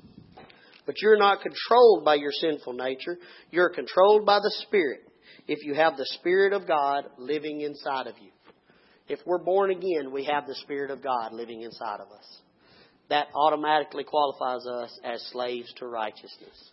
But 0.86 0.96
you're 1.00 1.18
not 1.18 1.42
controlled 1.42 2.04
by 2.04 2.16
your 2.16 2.32
sinful 2.32 2.72
nature. 2.72 3.18
You're 3.50 3.70
controlled 3.70 4.26
by 4.26 4.38
the 4.38 4.52
Spirit 4.66 5.00
if 5.46 5.64
you 5.64 5.74
have 5.74 5.96
the 5.96 6.06
Spirit 6.18 6.52
of 6.52 6.66
God 6.66 7.04
living 7.18 7.60
inside 7.60 8.06
of 8.06 8.14
you. 8.20 8.30
If 9.08 9.20
we're 9.26 9.42
born 9.42 9.70
again, 9.70 10.12
we 10.12 10.24
have 10.24 10.46
the 10.46 10.54
Spirit 10.56 10.90
of 10.90 11.02
God 11.02 11.32
living 11.32 11.62
inside 11.62 12.00
of 12.00 12.10
us. 12.10 12.40
That 13.10 13.26
automatically 13.34 14.04
qualifies 14.04 14.66
us 14.66 14.98
as 15.04 15.22
slaves 15.32 15.72
to 15.74 15.86
righteousness. 15.86 16.70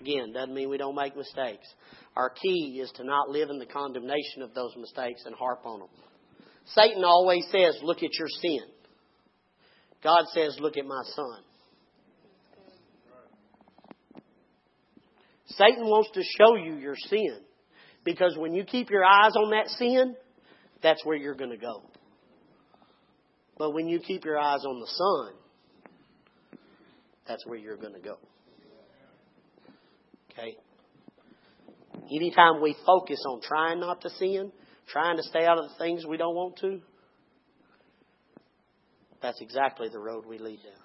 Again, 0.00 0.32
doesn't 0.32 0.54
mean 0.54 0.68
we 0.68 0.78
don't 0.78 0.94
make 0.94 1.16
mistakes. 1.16 1.66
Our 2.16 2.30
key 2.30 2.80
is 2.82 2.90
to 2.96 3.04
not 3.04 3.30
live 3.30 3.50
in 3.50 3.58
the 3.58 3.66
condemnation 3.66 4.42
of 4.42 4.54
those 4.54 4.74
mistakes 4.76 5.22
and 5.26 5.34
harp 5.34 5.64
on 5.64 5.80
them. 5.80 5.88
Satan 6.66 7.04
always 7.04 7.44
says, 7.50 7.78
look 7.82 7.98
at 8.02 8.14
your 8.18 8.28
sin. 8.42 8.62
God 10.02 10.24
says, 10.32 10.56
look 10.60 10.76
at 10.76 10.84
my 10.84 11.02
son. 11.14 11.42
Satan 15.46 15.84
wants 15.84 16.10
to 16.14 16.22
show 16.22 16.56
you 16.56 16.76
your 16.76 16.96
sin. 16.96 17.38
Because 18.04 18.36
when 18.36 18.54
you 18.54 18.64
keep 18.64 18.90
your 18.90 19.04
eyes 19.04 19.32
on 19.36 19.50
that 19.50 19.68
sin, 19.68 20.14
that's 20.82 21.04
where 21.04 21.16
you're 21.16 21.34
going 21.34 21.50
to 21.50 21.56
go. 21.56 21.82
But 23.56 23.72
when 23.72 23.88
you 23.88 24.00
keep 24.00 24.24
your 24.24 24.38
eyes 24.38 24.64
on 24.64 24.80
the 24.80 24.86
Son, 24.86 26.60
that's 27.26 27.46
where 27.46 27.58
you're 27.58 27.76
going 27.76 27.94
to 27.94 28.00
go. 28.00 28.18
Okay? 30.34 30.56
Anytime 32.14 32.60
we 32.60 32.76
focus 32.84 33.22
on 33.28 33.40
trying 33.40 33.80
not 33.80 34.00
to 34.02 34.10
sin, 34.10 34.52
trying 34.88 35.16
to 35.16 35.22
stay 35.22 35.44
out 35.46 35.58
of 35.58 35.70
the 35.70 35.76
things 35.78 36.04
we 36.06 36.16
don't 36.16 36.34
want 36.34 36.56
to, 36.58 36.80
that's 39.22 39.40
exactly 39.40 39.88
the 39.88 39.98
road 39.98 40.26
we 40.26 40.38
lead 40.38 40.58
down. 40.58 40.84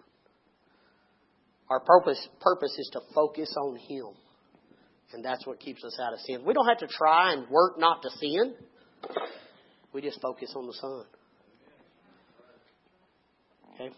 Our 1.69 1.81
purpose, 1.81 2.27
purpose 2.39 2.75
is 2.77 2.89
to 2.93 3.01
focus 3.13 3.53
on 3.57 3.75
Him. 3.75 4.15
And 5.11 5.25
that's 5.25 5.45
what 5.45 5.59
keeps 5.59 5.83
us 5.83 5.99
out 6.01 6.13
of 6.13 6.19
sin. 6.19 6.43
We 6.45 6.53
don't 6.53 6.67
have 6.67 6.77
to 6.79 6.87
try 6.87 7.33
and 7.33 7.49
work 7.49 7.79
not 7.79 8.01
to 8.03 8.09
sin. 8.11 8.53
We 9.91 10.01
just 10.01 10.21
focus 10.21 10.53
on 10.55 10.67
the 10.67 10.73
Son. 10.73 11.03
Okay? 13.73 13.95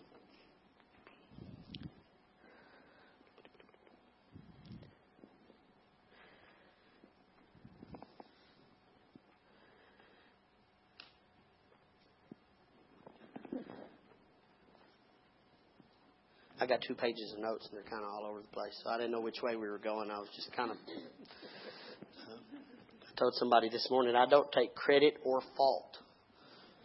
I 16.61 16.67
got 16.67 16.79
two 16.87 16.93
pages 16.93 17.33
of 17.33 17.39
notes 17.39 17.67
and 17.67 17.75
they're 17.75 17.89
kind 17.89 18.03
of 18.03 18.11
all 18.11 18.23
over 18.29 18.39
the 18.39 18.47
place, 18.49 18.79
so 18.83 18.91
I 18.91 18.97
didn't 18.97 19.11
know 19.11 19.19
which 19.19 19.41
way 19.41 19.55
we 19.55 19.67
were 19.67 19.79
going. 19.79 20.11
I 20.11 20.19
was 20.19 20.27
just 20.35 20.55
kind 20.55 20.69
of. 20.69 20.77
Uh, 20.77 22.35
I 23.01 23.19
told 23.19 23.33
somebody 23.33 23.67
this 23.67 23.87
morning 23.89 24.15
I 24.15 24.27
don't 24.29 24.51
take 24.51 24.75
credit 24.75 25.15
or 25.23 25.41
fault 25.57 25.97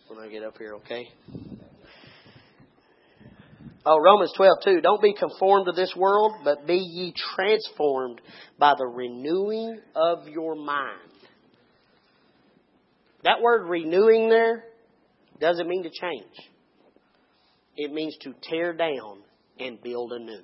when 0.09 0.19
I 0.19 0.29
get 0.29 0.43
up 0.43 0.57
here. 0.57 0.77
Okay. 0.77 1.11
Oh, 3.85 4.01
Romans 4.03 4.33
twelve 4.35 4.57
two. 4.65 4.81
Don't 4.81 5.03
be 5.03 5.12
conformed 5.12 5.67
to 5.67 5.73
this 5.73 5.93
world, 5.95 6.33
but 6.43 6.67
be 6.67 6.79
ye 6.79 7.12
transformed 7.37 8.23
by 8.59 8.73
the 8.79 8.87
renewing 8.87 9.79
of 9.95 10.27
your 10.27 10.55
mind. 10.55 11.11
That 13.25 13.43
word 13.43 13.69
renewing 13.69 14.31
there 14.31 14.65
doesn't 15.39 15.69
mean 15.69 15.83
to 15.83 15.91
change. 15.91 16.33
It 17.77 17.93
means 17.93 18.17
to 18.23 18.35
tear 18.43 18.73
down 18.73 19.19
and 19.59 19.81
build 19.83 20.12
anew. 20.12 20.42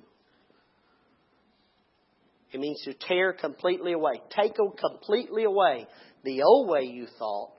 It 2.51 2.59
means 2.59 2.81
to 2.83 2.93
tear 2.93 3.33
completely 3.33 3.93
away. 3.93 4.21
Take 4.29 4.53
completely 4.55 5.43
away 5.43 5.87
the 6.23 6.43
old 6.43 6.69
way 6.69 6.83
you 6.83 7.07
thought, 7.17 7.51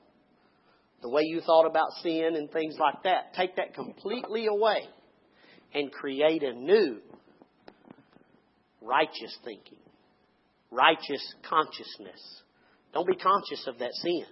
the 1.03 1.09
way 1.09 1.23
you 1.25 1.41
thought 1.41 1.67
about 1.67 1.91
sin 2.03 2.37
and 2.37 2.51
things 2.51 2.77
like 2.79 3.03
that. 3.03 3.35
Take 3.35 3.57
that 3.57 3.75
completely 3.75 4.47
away 4.47 4.83
and 5.75 5.91
create 5.91 6.45
a 6.45 6.53
new 6.53 6.99
righteous 8.81 9.37
thinking, 9.45 9.79
righteous 10.71 11.35
consciousness. 11.49 12.43
Don't 12.93 13.09
be 13.09 13.17
conscious 13.17 13.67
of 13.67 13.81
that 13.81 13.93
sin. 13.95 14.27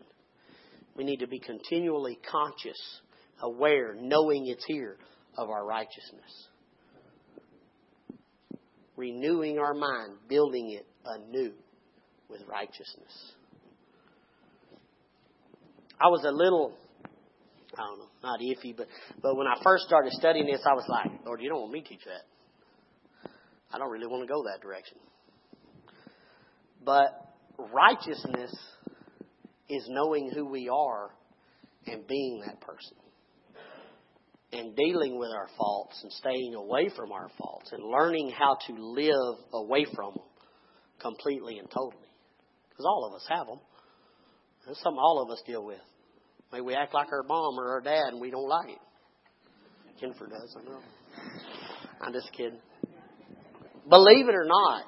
We 0.94 1.02
need 1.02 1.18
to 1.18 1.26
be 1.26 1.40
continually 1.40 2.18
conscious, 2.30 2.78
aware, 3.42 3.96
knowing 3.98 4.46
it's 4.46 4.64
here 4.64 4.96
of 5.36 5.50
our 5.50 5.66
righteousness 5.66 6.48
renewing 8.96 9.58
our 9.58 9.74
mind, 9.74 10.14
building 10.28 10.70
it 10.70 10.86
anew 11.04 11.52
with 12.28 12.42
righteousness. 12.48 13.32
I 16.00 16.08
was 16.08 16.24
a 16.24 16.32
little, 16.32 16.74
I 17.74 17.82
don't 17.82 17.98
know, 17.98 18.08
not 18.22 18.40
iffy, 18.40 18.76
but, 18.76 18.88
but 19.22 19.36
when 19.36 19.46
I 19.46 19.60
first 19.62 19.84
started 19.84 20.12
studying 20.12 20.46
this, 20.46 20.60
I 20.68 20.74
was 20.74 20.84
like, 20.88 21.24
Lord, 21.24 21.40
you 21.40 21.48
don't 21.48 21.60
want 21.60 21.72
me 21.72 21.82
to 21.82 21.88
teach 21.88 22.04
that. 22.04 23.30
I 23.72 23.78
don't 23.78 23.90
really 23.90 24.06
want 24.06 24.26
to 24.26 24.32
go 24.32 24.42
that 24.44 24.60
direction. 24.60 24.98
But 26.84 27.34
righteousness 27.72 28.54
is 29.68 29.86
knowing 29.88 30.30
who 30.34 30.44
we 30.44 30.68
are 30.68 31.10
and 31.86 32.06
being 32.06 32.42
that 32.46 32.60
person 32.60 32.96
and 34.52 34.76
dealing 34.76 35.18
with 35.18 35.30
our 35.30 35.48
faults 35.56 35.98
and 36.02 36.12
staying 36.12 36.54
away 36.54 36.90
from 36.94 37.10
our 37.12 37.28
faults 37.38 37.70
and 37.72 37.82
learning 37.82 38.30
how 38.30 38.56
to 38.66 38.74
live 38.74 39.38
away 39.52 39.86
from 39.94 40.14
them 40.14 40.24
completely 41.00 41.58
and 41.58 41.68
totally. 41.70 42.08
Because 42.70 42.84
all 42.84 43.08
of 43.08 43.14
us 43.14 43.26
have 43.28 43.46
them. 43.46 43.60
That's 44.66 44.80
something 44.82 45.00
all 45.00 45.22
of 45.22 45.30
us 45.30 45.42
deal 45.46 45.64
with. 45.64 45.80
Maybe 46.52 46.62
we 46.62 46.74
act 46.74 46.94
like 46.94 47.08
our 47.12 47.22
mom 47.22 47.58
or 47.58 47.70
our 47.70 47.80
dad 47.80 48.08
and 48.12 48.20
we 48.20 48.30
don't 48.30 48.48
like 48.48 48.68
it. 48.68 48.78
Jennifer 50.00 50.26
does, 50.26 50.56
I 50.58 50.64
know. 50.64 50.80
I'm 52.00 52.12
just 52.12 52.30
kidding. 52.32 52.60
Believe 53.88 54.28
it 54.28 54.34
or 54.34 54.46
not, 54.46 54.84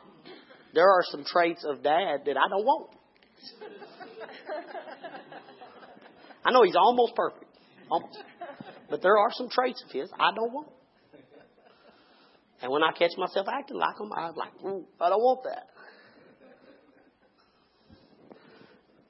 there 0.75 0.89
are 0.89 1.03
some 1.11 1.25
traits 1.25 1.65
of 1.65 1.83
dad 1.83 2.25
that 2.27 2.37
I 2.37 2.49
don't 2.49 2.65
want. 2.65 2.91
I 6.45 6.51
know 6.51 6.63
he's 6.63 6.77
almost 6.77 7.15
perfect. 7.17 7.45
Almost. 7.91 8.19
But 8.95 9.03
there 9.03 9.19
are 9.19 9.33
some 9.33 9.49
traits 9.49 9.83
of 9.85 9.91
his 9.91 10.09
I 10.21 10.31
don't 10.33 10.53
want. 10.53 10.69
And 12.63 12.71
when 12.71 12.85
I 12.85 12.93
catch 12.97 13.11
myself 13.17 13.49
acting 13.53 13.77
like 13.77 13.99
him, 13.99 14.13
I'm 14.17 14.37
like, 14.37 14.53
Ooh, 14.65 14.85
I 15.01 15.09
don't 15.09 15.21
want 15.21 15.43
that. 15.43 15.67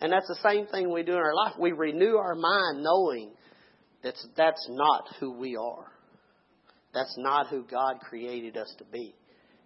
And 0.00 0.10
that's 0.10 0.26
the 0.26 0.38
same 0.42 0.68
thing 0.68 0.90
we 0.90 1.02
do 1.02 1.12
in 1.12 1.18
our 1.18 1.34
life. 1.34 1.52
We 1.60 1.72
renew 1.72 2.16
our 2.16 2.34
mind 2.34 2.82
knowing 2.82 3.32
that 4.02 4.14
that's 4.34 4.66
not 4.70 5.04
who 5.20 5.32
we 5.32 5.54
are. 5.54 5.92
That's 6.94 7.14
not 7.18 7.48
who 7.48 7.62
God 7.70 8.00
created 8.00 8.56
us 8.56 8.74
to 8.78 8.84
be. 8.86 9.14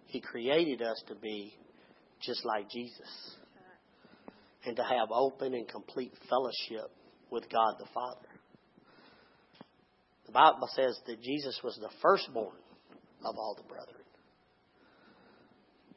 He 0.07 0.19
created 0.19 0.81
us 0.81 1.01
to 1.07 1.15
be 1.15 1.53
just 2.21 2.43
like 2.43 2.69
Jesus. 2.69 3.37
And 4.65 4.75
to 4.75 4.83
have 4.83 5.11
open 5.13 5.53
and 5.53 5.65
complete 5.65 6.11
fellowship 6.29 6.91
with 7.31 7.49
God 7.49 7.75
the 7.79 7.87
Father. 7.93 8.28
The 10.29 10.33
Bible 10.33 10.69
says 10.75 10.95
that 11.07 11.23
Jesus 11.23 11.59
was 11.63 11.75
the 11.81 11.89
firstborn 12.03 12.55
of 13.25 13.35
all 13.35 13.55
the 13.57 13.67
brethren. 13.67 13.95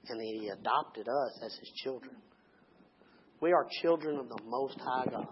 And 0.09 0.18
he 0.22 0.49
adopted 0.49 1.07
us 1.07 1.39
as 1.45 1.53
his 1.61 1.70
children. 1.85 2.14
We 3.43 3.53
are 3.53 3.66
children 3.83 4.16
of 4.16 4.30
the 4.30 4.39
Most 4.47 4.78
High 4.80 5.05
God. 5.11 5.28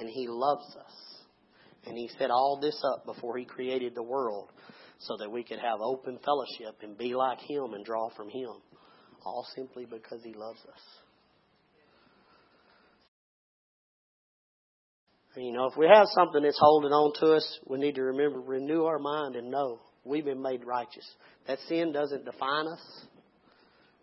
And 0.00 0.08
He 0.08 0.26
loves 0.26 0.66
us. 0.74 1.20
And 1.86 1.96
He 1.96 2.10
set 2.18 2.32
all 2.32 2.58
this 2.60 2.76
up 2.92 3.06
before 3.06 3.38
He 3.38 3.44
created 3.44 3.94
the 3.94 4.02
world 4.02 4.50
so 4.98 5.16
that 5.18 5.30
we 5.30 5.44
could 5.44 5.60
have 5.60 5.78
open 5.80 6.18
fellowship 6.24 6.80
and 6.82 6.98
be 6.98 7.14
like 7.14 7.38
Him 7.38 7.72
and 7.74 7.84
draw 7.84 8.08
from 8.16 8.30
Him. 8.30 8.50
All 9.24 9.46
simply 9.54 9.84
because 9.84 10.22
He 10.24 10.34
loves 10.34 10.58
us. 10.58 10.80
You 15.36 15.52
know, 15.52 15.66
if 15.66 15.76
we 15.76 15.86
have 15.86 16.06
something 16.14 16.42
that's 16.42 16.58
holding 16.58 16.92
on 16.92 17.12
to 17.20 17.34
us, 17.34 17.60
we 17.66 17.78
need 17.78 17.96
to 17.96 18.02
remember, 18.02 18.40
renew 18.40 18.84
our 18.84 18.98
mind 18.98 19.36
and 19.36 19.50
know 19.50 19.80
we've 20.04 20.24
been 20.24 20.40
made 20.40 20.64
righteous. 20.64 21.06
That 21.46 21.58
sin 21.68 21.92
doesn't 21.92 22.24
define 22.24 22.66
us. 22.68 23.06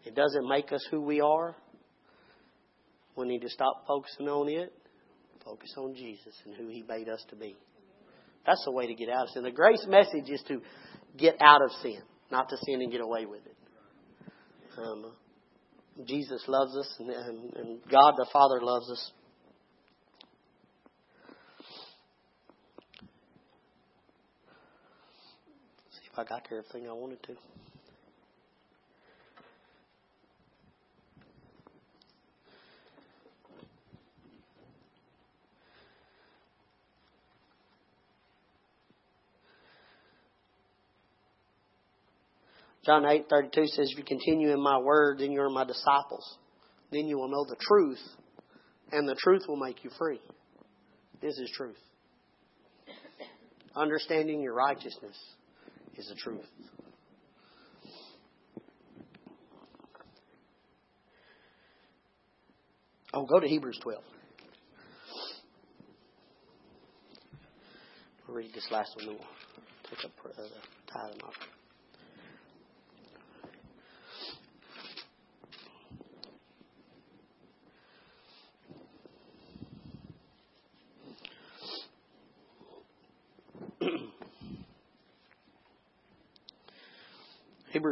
It 0.05 0.15
doesn't 0.15 0.47
make 0.47 0.71
us 0.71 0.85
who 0.91 1.01
we 1.01 1.21
are. 1.21 1.55
We 3.15 3.27
need 3.27 3.41
to 3.41 3.49
stop 3.49 3.85
focusing 3.87 4.27
on 4.27 4.49
it, 4.49 4.73
focus 5.43 5.73
on 5.77 5.95
Jesus 5.95 6.33
and 6.45 6.55
who 6.55 6.67
He 6.67 6.83
made 6.87 7.09
us 7.09 7.23
to 7.29 7.35
be. 7.35 7.55
That's 8.45 8.63
the 8.65 8.71
way 8.71 8.87
to 8.87 8.93
get 8.93 9.09
out 9.09 9.23
of 9.23 9.29
sin. 9.29 9.43
The 9.43 9.51
grace 9.51 9.85
message 9.87 10.29
is 10.29 10.43
to 10.47 10.61
get 11.17 11.37
out 11.41 11.61
of 11.63 11.71
sin, 11.81 12.01
not 12.31 12.49
to 12.49 12.57
sin 12.65 12.81
and 12.81 12.91
get 12.91 13.01
away 13.01 13.25
with 13.25 13.41
it. 13.45 13.55
Um, 14.77 15.13
Jesus 16.05 16.43
loves 16.47 16.75
us, 16.75 16.95
and, 16.99 17.09
and, 17.09 17.53
and 17.53 17.79
God 17.89 18.15
the 18.17 18.27
Father 18.33 18.59
loves 18.61 18.89
us. 18.89 19.11
I 26.15 26.23
got 26.23 26.45
everything 26.51 26.87
I 26.87 26.93
wanted 26.93 27.23
to. 27.23 27.35
John 42.85 43.05
8:32 43.05 43.67
says, 43.67 43.89
"If 43.91 43.97
you 43.97 44.03
continue 44.03 44.51
in 44.51 44.61
my 44.61 44.77
word, 44.77 45.19
then 45.19 45.31
you're 45.31 45.49
my 45.49 45.63
disciples. 45.63 46.37
Then 46.91 47.07
you 47.07 47.17
will 47.17 47.29
know 47.29 47.45
the 47.45 47.55
truth, 47.55 48.17
and 48.91 49.07
the 49.07 49.15
truth 49.15 49.47
will 49.47 49.55
make 49.55 49.83
you 49.83 49.89
free." 49.97 50.21
This 51.21 51.39
is 51.39 51.49
truth. 51.55 51.79
Understanding 53.75 54.41
your 54.41 54.53
righteousness 54.53 55.17
is 55.97 56.07
the 56.07 56.15
truth. 56.15 56.45
Oh, 63.13 63.25
go 63.25 63.39
to 63.39 63.47
Hebrews 63.47 63.79
12. 63.81 64.03
We'll 68.27 68.37
read 68.37 68.53
this 68.53 68.67
last 68.71 68.95
one, 68.95 69.07
we'll 69.07 69.17
take 69.89 70.05
up 70.05 70.11
uh, 70.25 70.29
the 70.41 70.49
tithe 70.91 71.11
and 71.11 71.21
offering. 71.21 71.62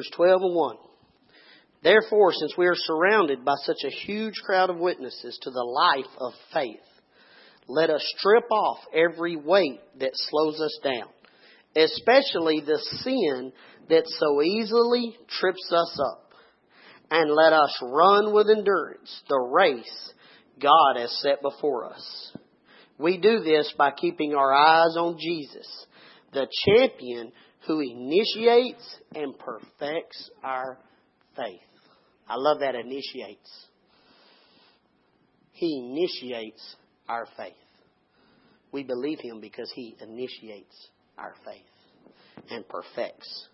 Hebrews 0.02 0.12
12 0.16 0.42
and 0.42 0.56
1. 0.56 0.76
Therefore, 1.84 2.32
since 2.34 2.56
we 2.58 2.68
are 2.68 2.76
surrounded 2.76 3.46
by 3.46 3.54
such 3.66 3.84
a 3.86 4.06
huge 4.06 4.36
crowd 4.44 4.70
of 4.70 4.78
witnesses 4.78 5.38
to 5.42 5.52
the 5.52 5.64
life 5.64 6.12
of 6.20 6.34
faith, 6.54 6.78
let 7.68 7.90
us 7.90 8.04
strip 8.18 8.50
off 8.52 8.80
every 8.94 9.36
weight 9.36 9.80
that 10.00 10.12
slows 10.14 10.60
us 10.60 10.80
down, 10.84 11.10
especially 11.76 12.62
the 12.62 12.80
sin 13.04 13.52
that 13.90 14.04
so 14.08 14.42
easily 14.42 15.16
trips 15.40 15.72
us 15.72 16.00
up, 16.04 16.34
and 17.12 17.32
let 17.32 17.54
us 17.54 17.78
run 17.84 18.34
with 18.34 18.50
endurance 18.50 19.22
the 19.30 19.40
race 19.40 20.14
God 20.62 21.00
has 21.00 21.16
set 21.22 21.42
before 21.42 21.86
us. 21.92 22.36
We 22.98 23.18
do 23.18 23.40
this 23.40 23.74
by 23.78 23.92
keeping 23.92 24.34
our 24.34 24.54
eyes 24.54 24.96
on 24.98 25.18
Jesus, 25.20 25.86
the 26.34 26.48
champion 26.66 27.32
who 27.68 27.80
initiates 27.80 28.84
and 29.14 29.38
perfects 29.38 30.30
our 30.44 30.78
faith. 31.36 31.60
I 32.28 32.36
love 32.38 32.60
that 32.60 32.76
initiates. 32.76 33.50
He 35.52 35.78
initiates 35.78 36.76
our 37.08 37.28
faith. 37.38 37.54
We 38.72 38.84
believe 38.84 39.20
him 39.20 39.42
because 39.42 39.72
he 39.76 39.96
initiates 40.02 40.76
our 41.18 41.34
faith 41.46 42.46
and 42.50 42.68
perfects. 42.68 43.48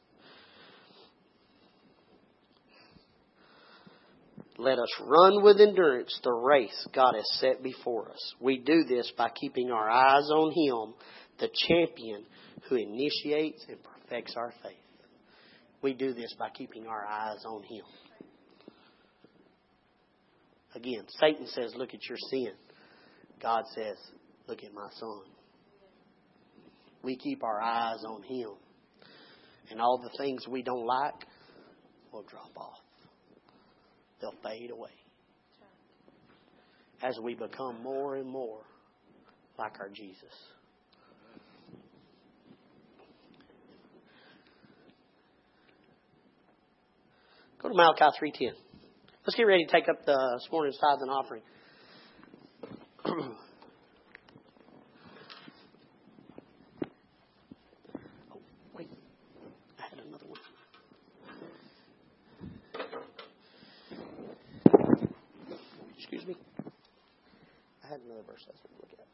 Let 4.60 4.80
us 4.80 4.90
run 5.02 5.44
with 5.44 5.60
endurance 5.60 6.20
the 6.24 6.32
race 6.32 6.88
God 6.94 7.14
has 7.16 7.40
set 7.40 7.62
before 7.62 8.10
us. 8.10 8.34
We 8.40 8.58
do 8.58 8.86
this 8.86 9.12
by 9.16 9.30
keeping 9.30 9.70
our 9.70 9.88
eyes 9.90 10.30
on 10.32 10.52
Him, 10.52 10.96
the 11.40 11.50
champion 11.68 12.24
who 12.68 12.76
initiates 12.76 13.64
and 13.70 13.78
perfects 13.84 13.97
affects 14.08 14.36
our 14.38 14.54
faith. 14.64 14.78
We 15.82 15.94
do 15.94 16.14
this 16.14 16.34
by 16.40 16.50
keeping 16.50 16.88
our 16.88 17.06
eyes 17.06 17.44
on 17.46 17.64
Him. 17.64 17.84
Again, 20.76 21.06
Satan 21.20 21.48
says, 21.48 21.74
Look 21.76 21.94
at 21.94 22.08
your 22.08 22.18
sin. 22.30 22.52
God 23.42 23.64
says, 23.76 23.98
Look 24.48 24.64
at 24.64 24.74
my 24.74 24.90
son. 25.00 25.22
We 27.04 27.16
keep 27.16 27.44
our 27.44 27.62
eyes 27.62 28.04
on 28.08 28.24
Him. 28.24 28.50
And 29.70 29.82
all 29.82 30.00
the 30.02 30.18
things 30.18 30.48
we 30.48 30.62
don't 30.62 30.86
like 30.86 31.26
will 32.12 32.24
drop 32.24 32.56
off, 32.58 32.80
they'll 34.22 34.34
fade 34.44 34.72
away. 34.72 34.90
As 37.04 37.20
we 37.22 37.36
become 37.36 37.84
more 37.84 38.16
and 38.16 38.28
more 38.28 38.62
like 39.60 39.74
our 39.80 39.90
Jesus. 39.90 40.24
Go 47.62 47.70
to 47.70 47.76
Malachi 47.76 48.06
3.10. 48.22 48.52
Let's 49.26 49.36
get 49.36 49.44
ready 49.44 49.66
to 49.66 49.72
take 49.72 49.90
up 49.90 50.06
the 50.06 50.14
this 50.40 50.48
morning's 50.52 50.78
tithe 50.78 51.02
and 51.02 51.10
offering. 51.10 51.42
oh, 53.06 53.34
wait. 58.78 58.90
I 59.80 59.84
had 59.90 60.00
another 60.06 60.26
one. 60.28 60.40
Excuse 65.98 66.26
me. 66.28 66.36
I 67.84 67.88
had 67.88 68.02
another 68.02 68.22
verse 68.28 68.46
I 68.48 68.52
was 68.52 68.60
going 68.62 68.76
to 68.76 68.82
look 68.82 68.92
at. 68.94 69.08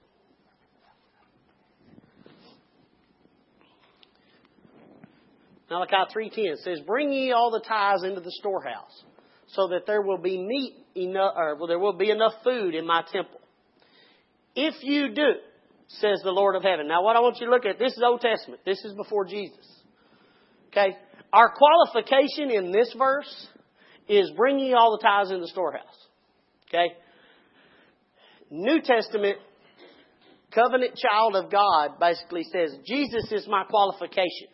Malachi 5.73 6.13
3.10 6.15 6.63
says, 6.63 6.79
Bring 6.85 7.11
ye 7.11 7.31
all 7.31 7.51
the 7.51 7.59
tithes 7.59 8.03
into 8.03 8.21
the 8.21 8.31
storehouse, 8.31 9.03
so 9.47 9.69
that 9.69 9.85
there 9.85 10.01
will 10.01 10.17
be 10.17 10.37
meat 10.37 10.73
enough, 10.95 11.33
or 11.35 11.55
well, 11.55 11.67
there 11.67 11.79
will 11.79 11.97
be 11.97 12.11
enough 12.11 12.33
food 12.43 12.75
in 12.75 12.85
my 12.85 13.03
temple. 13.11 13.39
If 14.55 14.75
you 14.83 15.13
do, 15.13 15.31
says 15.87 16.21
the 16.23 16.31
Lord 16.31 16.55
of 16.55 16.63
heaven. 16.63 16.87
Now 16.87 17.03
what 17.03 17.15
I 17.15 17.19
want 17.19 17.37
you 17.39 17.47
to 17.47 17.51
look 17.51 17.65
at, 17.65 17.79
this 17.79 17.93
is 17.93 18.01
Old 18.05 18.21
Testament. 18.21 18.61
This 18.65 18.83
is 18.85 18.93
before 18.93 19.25
Jesus. 19.25 19.65
Okay? 20.69 20.95
Our 21.31 21.51
qualification 21.51 22.51
in 22.51 22.71
this 22.71 22.93
verse 22.97 23.47
is 24.07 24.31
bring 24.35 24.59
ye 24.59 24.73
all 24.73 24.97
the 24.97 25.03
tithes 25.03 25.31
in 25.31 25.41
the 25.41 25.47
storehouse. 25.47 25.83
Okay? 26.69 26.93
New 28.49 28.81
Testament, 28.81 29.37
covenant 30.53 30.95
child 30.95 31.35
of 31.35 31.51
God 31.51 31.99
basically 31.99 32.43
says, 32.51 32.75
Jesus 32.85 33.31
is 33.31 33.47
my 33.47 33.63
qualification. 33.63 34.52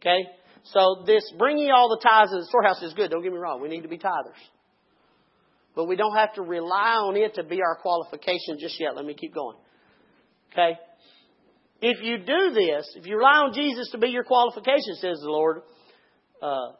Okay? 0.00 0.24
So 0.64 1.02
this 1.06 1.22
bringing 1.38 1.70
all 1.70 1.88
the 1.88 2.00
tithes 2.02 2.30
to 2.30 2.38
the 2.38 2.46
storehouse 2.46 2.82
is 2.82 2.94
good. 2.94 3.10
Don't 3.10 3.22
get 3.22 3.32
me 3.32 3.38
wrong. 3.38 3.60
We 3.62 3.68
need 3.68 3.82
to 3.82 3.88
be 3.88 3.98
tithers. 3.98 4.40
But 5.74 5.86
we 5.86 5.96
don't 5.96 6.16
have 6.16 6.34
to 6.34 6.42
rely 6.42 6.96
on 6.96 7.16
it 7.16 7.34
to 7.34 7.44
be 7.44 7.60
our 7.62 7.76
qualification 7.76 8.58
just 8.58 8.78
yet. 8.80 8.96
Let 8.96 9.04
me 9.04 9.14
keep 9.14 9.34
going. 9.34 9.56
Okay? 10.52 10.78
If 11.80 12.02
you 12.02 12.18
do 12.18 12.54
this, 12.54 12.92
if 12.96 13.06
you 13.06 13.16
rely 13.16 13.46
on 13.46 13.54
Jesus 13.54 13.88
to 13.92 13.98
be 13.98 14.08
your 14.08 14.24
qualification, 14.24 14.96
says 14.96 15.20
the 15.22 15.30
Lord, 15.30 15.62
uh, 16.42 16.72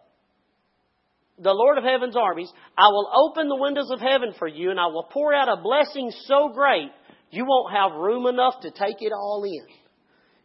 the 1.38 1.52
Lord 1.52 1.78
of 1.78 1.84
heaven's 1.84 2.16
armies, 2.16 2.50
I 2.76 2.88
will 2.88 3.08
open 3.30 3.48
the 3.48 3.56
windows 3.56 3.90
of 3.92 4.00
heaven 4.00 4.34
for 4.38 4.48
you 4.48 4.70
and 4.70 4.80
I 4.80 4.86
will 4.86 5.06
pour 5.12 5.32
out 5.32 5.48
a 5.48 5.62
blessing 5.62 6.10
so 6.26 6.50
great 6.52 6.90
you 7.30 7.44
won't 7.46 7.72
have 7.72 7.92
room 7.92 8.26
enough 8.26 8.60
to 8.62 8.70
take 8.70 8.96
it 9.00 9.12
all 9.12 9.44
in. 9.44 9.66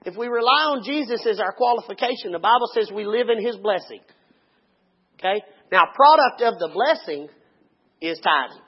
If 0.06 0.18
we 0.18 0.28
rely 0.28 0.76
on 0.76 0.84
Jesus 0.84 1.26
as 1.26 1.40
our 1.40 1.54
qualification, 1.54 2.32
the 2.34 2.40
Bible 2.40 2.68
says 2.74 2.92
we 2.94 3.06
live 3.06 3.30
in 3.30 3.44
His 3.44 3.56
blessing. 3.58 4.02
Okay? 5.18 5.42
Now, 5.72 5.86
product 5.96 6.42
of 6.42 6.60
the 6.60 6.70
blessing 6.74 7.30
is 8.02 8.20
tithing. 8.22 8.62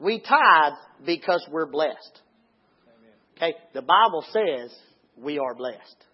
We 0.00 0.20
tithe 0.20 1.06
because 1.06 1.46
we're 1.50 1.70
blessed. 1.70 2.20
Okay? 3.36 3.54
The 3.72 3.82
Bible 3.82 4.24
says 4.32 4.74
we 5.16 5.38
are 5.38 5.54
blessed. 5.54 6.06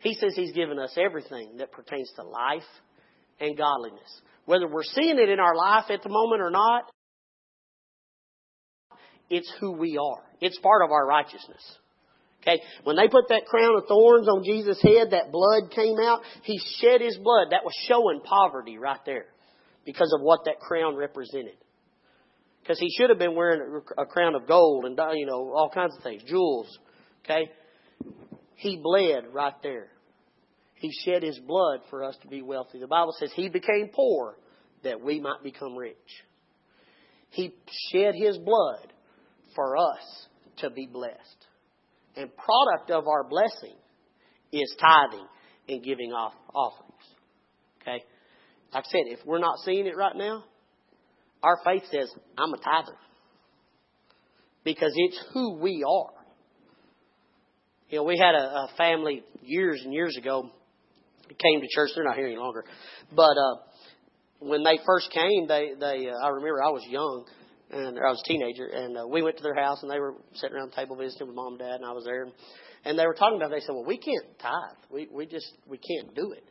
He 0.00 0.14
says 0.14 0.32
He's 0.34 0.52
given 0.52 0.78
us 0.78 0.96
everything 0.96 1.58
that 1.58 1.70
pertains 1.70 2.10
to 2.16 2.24
life 2.24 2.62
and 3.40 3.56
godliness. 3.56 4.20
Whether 4.44 4.66
we're 4.66 4.82
seeing 4.82 5.18
it 5.18 5.28
in 5.28 5.38
our 5.38 5.54
life 5.54 5.84
at 5.90 6.02
the 6.02 6.08
moment 6.08 6.42
or 6.42 6.50
not, 6.50 6.90
it's 9.30 9.52
who 9.60 9.72
we 9.72 9.98
are. 9.98 10.24
It's 10.40 10.58
part 10.58 10.82
of 10.84 10.90
our 10.90 11.06
righteousness. 11.06 11.62
Okay? 12.48 12.62
When 12.84 12.96
they 12.96 13.08
put 13.08 13.28
that 13.28 13.46
crown 13.46 13.76
of 13.76 13.84
thorns 13.86 14.28
on 14.28 14.42
Jesus' 14.44 14.80
head, 14.82 15.10
that 15.10 15.32
blood 15.32 15.70
came 15.74 15.96
out. 16.00 16.20
He 16.42 16.60
shed 16.80 17.00
his 17.00 17.16
blood. 17.18 17.48
That 17.50 17.64
was 17.64 17.74
showing 17.86 18.20
poverty 18.20 18.78
right 18.78 19.00
there 19.04 19.26
because 19.84 20.12
of 20.14 20.22
what 20.22 20.44
that 20.44 20.60
crown 20.60 20.96
represented. 20.96 21.56
Because 22.62 22.78
he 22.78 22.90
should 22.96 23.10
have 23.10 23.18
been 23.18 23.34
wearing 23.34 23.82
a 23.96 24.06
crown 24.06 24.34
of 24.34 24.46
gold 24.46 24.84
and, 24.84 24.98
you 25.14 25.26
know, 25.26 25.52
all 25.54 25.70
kinds 25.72 25.96
of 25.96 26.02
things, 26.02 26.22
jewels. 26.26 26.78
Okay? 27.24 27.50
He 28.56 28.80
bled 28.82 29.32
right 29.32 29.54
there. 29.62 29.88
He 30.74 30.90
shed 31.04 31.22
his 31.22 31.38
blood 31.38 31.80
for 31.90 32.04
us 32.04 32.16
to 32.22 32.28
be 32.28 32.42
wealthy. 32.42 32.78
The 32.78 32.86
Bible 32.86 33.14
says 33.18 33.30
he 33.34 33.48
became 33.48 33.90
poor 33.92 34.36
that 34.84 35.00
we 35.00 35.18
might 35.20 35.42
become 35.42 35.76
rich. 35.76 35.96
He 37.30 37.54
shed 37.90 38.14
his 38.14 38.38
blood 38.38 38.92
for 39.54 39.76
us 39.76 40.26
to 40.58 40.70
be 40.70 40.86
blessed. 40.86 41.47
And 42.18 42.30
product 42.34 42.90
of 42.90 43.06
our 43.06 43.22
blessing 43.22 43.76
is 44.52 44.74
tithing 44.80 45.26
and 45.68 45.84
giving 45.84 46.12
off 46.12 46.32
offerings. 46.52 46.92
Okay? 47.80 48.04
Like 48.74 48.84
I 48.84 48.90
said, 48.90 49.02
if 49.06 49.20
we're 49.24 49.38
not 49.38 49.58
seeing 49.64 49.86
it 49.86 49.96
right 49.96 50.16
now, 50.16 50.42
our 51.44 51.58
faith 51.64 51.84
says, 51.92 52.12
I'm 52.36 52.52
a 52.52 52.58
tither. 52.58 52.96
Because 54.64 54.92
it's 54.96 55.24
who 55.32 55.58
we 55.60 55.84
are. 55.88 56.18
You 57.88 57.98
know, 57.98 58.04
we 58.04 58.18
had 58.18 58.34
a, 58.34 58.44
a 58.44 58.68
family 58.76 59.22
years 59.42 59.80
and 59.84 59.94
years 59.94 60.16
ago 60.16 60.50
came 61.28 61.60
to 61.60 61.68
church. 61.70 61.90
They're 61.94 62.04
not 62.04 62.16
here 62.16 62.26
any 62.26 62.36
longer. 62.36 62.64
But 63.14 63.36
uh, 63.38 63.56
when 64.40 64.64
they 64.64 64.78
first 64.84 65.10
came, 65.12 65.46
they 65.46 65.70
they 65.78 66.08
uh, 66.08 66.26
I 66.26 66.28
remember 66.30 66.62
I 66.62 66.70
was 66.70 66.84
young 66.88 67.26
and 67.70 67.98
I 67.98 68.10
was 68.10 68.22
a 68.24 68.28
teenager, 68.28 68.66
and 68.66 68.96
uh, 68.96 69.06
we 69.06 69.22
went 69.22 69.36
to 69.36 69.42
their 69.42 69.54
house 69.54 69.82
and 69.82 69.90
they 69.90 69.98
were 69.98 70.14
sitting 70.34 70.56
around 70.56 70.70
the 70.70 70.76
table 70.76 70.96
visiting 70.96 71.26
with 71.26 71.36
mom 71.36 71.54
and 71.54 71.58
dad, 71.58 71.74
and 71.76 71.84
I 71.84 71.92
was 71.92 72.04
there, 72.04 72.22
and, 72.24 72.32
and 72.84 72.98
they 72.98 73.06
were 73.06 73.14
talking 73.14 73.36
about. 73.36 73.52
It. 73.52 73.60
They 73.60 73.66
said, 73.66 73.72
"Well, 73.72 73.84
we 73.84 73.98
can't 73.98 74.24
tithe. 74.38 74.78
We 74.90 75.08
we 75.12 75.26
just 75.26 75.52
we 75.66 75.78
can't 75.78 76.14
do 76.14 76.32
it." 76.32 76.44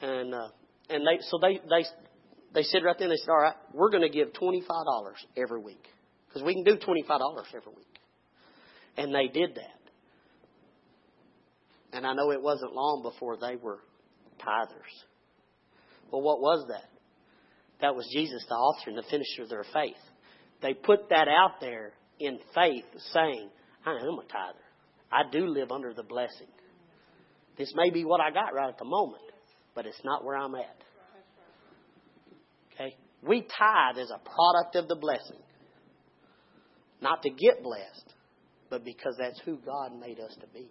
And 0.00 0.34
uh, 0.34 0.48
and 0.88 1.06
they 1.06 1.22
so 1.28 1.38
they 1.40 1.60
they 1.68 1.84
they 2.54 2.62
said 2.62 2.84
right 2.84 2.96
then 2.98 3.10
they 3.10 3.16
said, 3.16 3.30
"All 3.30 3.42
right, 3.42 3.56
we're 3.74 3.90
going 3.90 4.02
to 4.02 4.08
give 4.08 4.32
twenty 4.32 4.60
five 4.60 4.84
dollars 4.86 5.24
every 5.36 5.60
week 5.60 5.84
because 6.28 6.42
we 6.42 6.54
can 6.54 6.64
do 6.64 6.78
twenty 6.78 7.02
five 7.02 7.18
dollars 7.18 7.46
every 7.54 7.72
week," 7.76 7.98
and 8.96 9.14
they 9.14 9.28
did 9.28 9.56
that. 9.56 9.78
And 11.94 12.06
I 12.06 12.14
know 12.14 12.30
it 12.30 12.40
wasn't 12.40 12.72
long 12.72 13.02
before 13.02 13.36
they 13.36 13.56
were 13.56 13.80
tithers. 14.40 15.04
Well, 16.10 16.22
what 16.22 16.40
was 16.40 16.64
that? 16.68 16.88
That 17.82 17.94
was 17.94 18.08
Jesus, 18.12 18.44
the 18.48 18.54
author 18.54 18.90
and 18.90 18.96
the 18.96 19.02
finisher 19.02 19.42
of 19.42 19.50
their 19.50 19.64
faith. 19.74 19.96
They 20.62 20.74
put 20.74 21.08
that 21.10 21.28
out 21.28 21.60
there 21.60 21.92
in 22.20 22.38
faith, 22.54 22.84
saying, 23.12 23.50
I 23.84 23.90
am 23.90 24.18
a 24.18 24.24
tither. 24.30 24.58
I 25.10 25.22
do 25.30 25.46
live 25.46 25.72
under 25.72 25.92
the 25.92 26.04
blessing. 26.04 26.46
This 27.58 27.72
may 27.74 27.90
be 27.90 28.04
what 28.04 28.20
I 28.20 28.30
got 28.30 28.54
right 28.54 28.68
at 28.68 28.78
the 28.78 28.84
moment, 28.84 29.22
but 29.74 29.86
it's 29.86 30.00
not 30.04 30.24
where 30.24 30.36
I'm 30.36 30.54
at. 30.54 30.76
Okay? 32.72 32.96
We 33.22 33.42
tithe 33.42 33.98
as 33.98 34.10
a 34.10 34.18
product 34.18 34.76
of 34.76 34.88
the 34.88 34.96
blessing. 34.96 35.42
Not 37.00 37.22
to 37.22 37.30
get 37.30 37.62
blessed, 37.62 38.14
but 38.70 38.84
because 38.84 39.16
that's 39.18 39.40
who 39.44 39.58
God 39.58 39.98
made 39.98 40.20
us 40.20 40.34
to 40.40 40.46
be. 40.54 40.68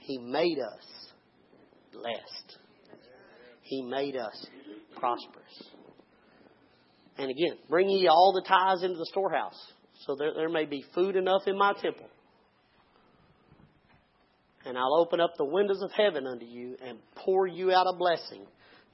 He 0.00 0.18
made 0.18 0.58
us 0.58 1.12
blessed. 1.92 2.58
He 3.62 3.82
made 3.82 4.16
us 4.16 4.46
prosperous. 4.98 5.77
And 7.18 7.30
again, 7.30 7.58
bring 7.68 7.90
ye 7.90 8.06
all 8.06 8.32
the 8.32 8.48
tithes 8.48 8.84
into 8.84 8.96
the 8.96 9.06
storehouse, 9.06 9.58
so 10.06 10.14
there, 10.14 10.32
there 10.34 10.48
may 10.48 10.64
be 10.64 10.84
food 10.94 11.16
enough 11.16 11.42
in 11.46 11.58
my 11.58 11.72
temple. 11.72 12.08
And 14.64 14.78
I'll 14.78 14.96
open 15.00 15.20
up 15.20 15.32
the 15.36 15.44
windows 15.44 15.82
of 15.82 15.90
heaven 15.90 16.26
unto 16.26 16.44
you 16.44 16.76
and 16.84 16.98
pour 17.16 17.46
you 17.46 17.72
out 17.72 17.86
a 17.92 17.96
blessing 17.96 18.46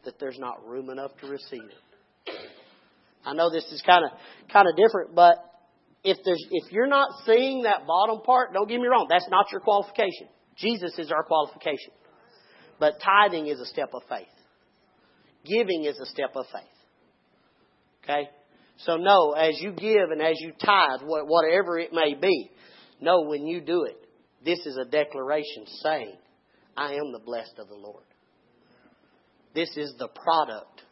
that 0.04 0.18
there's 0.18 0.38
not 0.38 0.66
room 0.66 0.88
enough 0.88 1.10
to 1.20 1.26
receive 1.26 1.62
it. 1.62 2.34
I 3.26 3.34
know 3.34 3.50
this 3.50 3.64
is 3.72 3.82
kind 3.84 4.04
of 4.04 4.10
kind 4.52 4.68
of 4.68 4.76
different, 4.76 5.14
but 5.14 5.36
if 6.02 6.18
there's 6.24 6.44
if 6.50 6.72
you're 6.72 6.86
not 6.86 7.08
seeing 7.26 7.62
that 7.62 7.86
bottom 7.86 8.20
part, 8.20 8.52
don't 8.52 8.68
get 8.68 8.78
me 8.80 8.86
wrong, 8.86 9.06
that's 9.08 9.28
not 9.30 9.46
your 9.50 9.60
qualification. 9.60 10.28
Jesus 10.56 10.98
is 10.98 11.10
our 11.10 11.24
qualification. 11.24 11.92
But 12.78 12.94
tithing 13.02 13.48
is 13.48 13.60
a 13.60 13.66
step 13.66 13.90
of 13.94 14.02
faith. 14.08 14.26
Giving 15.44 15.84
is 15.84 15.98
a 15.98 16.06
step 16.06 16.32
of 16.36 16.46
faith. 16.52 16.62
Okay? 18.04 18.28
So 18.78 18.96
know, 18.96 19.32
as 19.32 19.60
you 19.60 19.72
give 19.72 20.10
and 20.10 20.20
as 20.20 20.36
you 20.40 20.52
tithe, 20.52 21.00
whatever 21.02 21.78
it 21.78 21.92
may 21.92 22.14
be, 22.14 22.50
know 23.00 23.22
when 23.22 23.46
you 23.46 23.60
do 23.60 23.84
it, 23.84 23.96
this 24.44 24.58
is 24.66 24.76
a 24.76 24.84
declaration 24.84 25.64
saying, 25.82 26.16
I 26.76 26.94
am 26.94 27.12
the 27.12 27.20
blessed 27.24 27.54
of 27.58 27.68
the 27.68 27.74
Lord. 27.74 28.04
This 29.54 29.70
is 29.76 29.94
the 29.98 30.08
product 30.08 30.82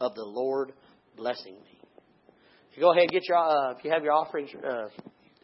of 0.00 0.14
the 0.14 0.24
Lord 0.24 0.72
blessing 1.16 1.54
me. 1.54 1.80
You 2.74 2.82
go 2.82 2.92
ahead 2.92 3.04
and 3.04 3.10
get 3.10 3.26
your, 3.28 3.38
uh, 3.38 3.72
if 3.72 3.84
you 3.84 3.90
have 3.90 4.04
your 4.04 4.12
offerings, 4.12 4.50
uh, 4.54 4.88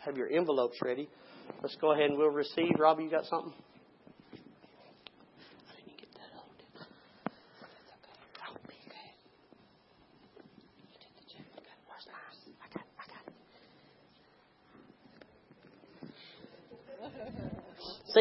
have 0.05 0.17
your 0.17 0.31
envelopes 0.31 0.77
ready. 0.85 1.09
Let's 1.63 1.77
go 1.81 1.93
ahead 1.93 2.11
and 2.11 2.19
we'll 2.19 2.29
receive. 2.29 2.73
Robbie, 2.79 3.05
you 3.05 3.11
got 3.11 3.25
something? 3.25 3.55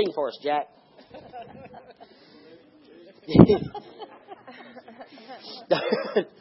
Sing 0.03 0.13
for 0.15 0.29
us, 0.29 0.39
Jack. 0.41 0.67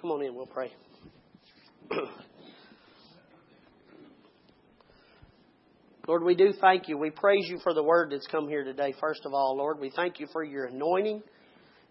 Come 0.00 0.10
on 0.12 0.22
in, 0.22 0.34
we'll 0.34 0.46
pray. 0.46 0.72
Lord, 6.08 6.24
we 6.24 6.34
do 6.34 6.52
thank 6.60 6.88
you. 6.88 6.98
We 6.98 7.10
praise 7.10 7.46
you 7.48 7.58
for 7.62 7.74
the 7.74 7.82
word 7.82 8.12
that's 8.12 8.26
come 8.26 8.48
here 8.48 8.64
today. 8.64 8.94
First 9.00 9.22
of 9.24 9.32
all, 9.34 9.56
Lord, 9.56 9.80
we 9.80 9.90
thank 9.94 10.20
you 10.20 10.26
for 10.32 10.44
your 10.44 10.66
anointing 10.66 11.22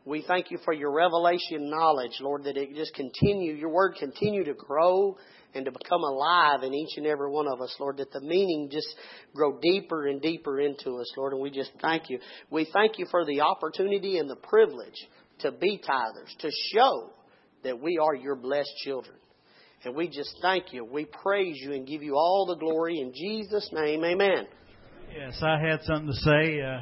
We 0.05 0.23
thank 0.27 0.51
you 0.51 0.57
for 0.65 0.73
your 0.73 0.91
revelation 0.91 1.69
knowledge, 1.69 2.19
Lord, 2.19 2.43
that 2.45 2.57
it 2.57 2.75
just 2.75 2.93
continue, 2.93 3.53
your 3.53 3.69
word 3.69 3.95
continue 3.97 4.43
to 4.45 4.53
grow 4.53 5.17
and 5.55 5.65
to 5.65 5.71
become 5.71 6.01
alive 6.03 6.63
in 6.63 6.73
each 6.73 6.97
and 6.97 7.05
every 7.07 7.29
one 7.29 7.47
of 7.47 7.61
us, 7.61 7.73
Lord, 7.79 7.97
that 7.97 8.11
the 8.11 8.19
meaning 8.19 8.69
just 8.71 8.87
grow 9.33 9.59
deeper 9.61 10.07
and 10.07 10.21
deeper 10.21 10.59
into 10.59 10.97
us, 10.97 11.11
Lord, 11.15 11.33
and 11.33 11.41
we 11.41 11.51
just 11.51 11.71
thank 11.81 12.09
you. 12.09 12.19
We 12.49 12.67
thank 12.73 12.99
you 12.99 13.05
for 13.11 13.25
the 13.25 13.41
opportunity 13.41 14.17
and 14.17 14.29
the 14.29 14.35
privilege 14.35 15.07
to 15.39 15.51
be 15.51 15.81
tithers, 15.87 16.35
to 16.39 16.51
show 16.73 17.11
that 17.63 17.81
we 17.81 17.97
are 17.97 18.15
your 18.15 18.35
blessed 18.35 18.75
children. 18.83 19.15
And 19.85 19.95
we 19.95 20.07
just 20.07 20.37
thank 20.41 20.71
you. 20.71 20.85
We 20.85 21.05
praise 21.05 21.57
you 21.59 21.73
and 21.73 21.85
give 21.85 22.03
you 22.03 22.15
all 22.15 22.45
the 22.45 22.55
glory 22.55 22.99
in 22.99 23.13
Jesus' 23.13 23.69
name. 23.73 24.03
Amen. 24.03 24.47
Yes, 25.13 25.41
I 25.41 25.59
had 25.59 25.81
something 25.83 26.07
to 26.07 26.13
say. 26.13 26.61
Uh, 26.61 26.79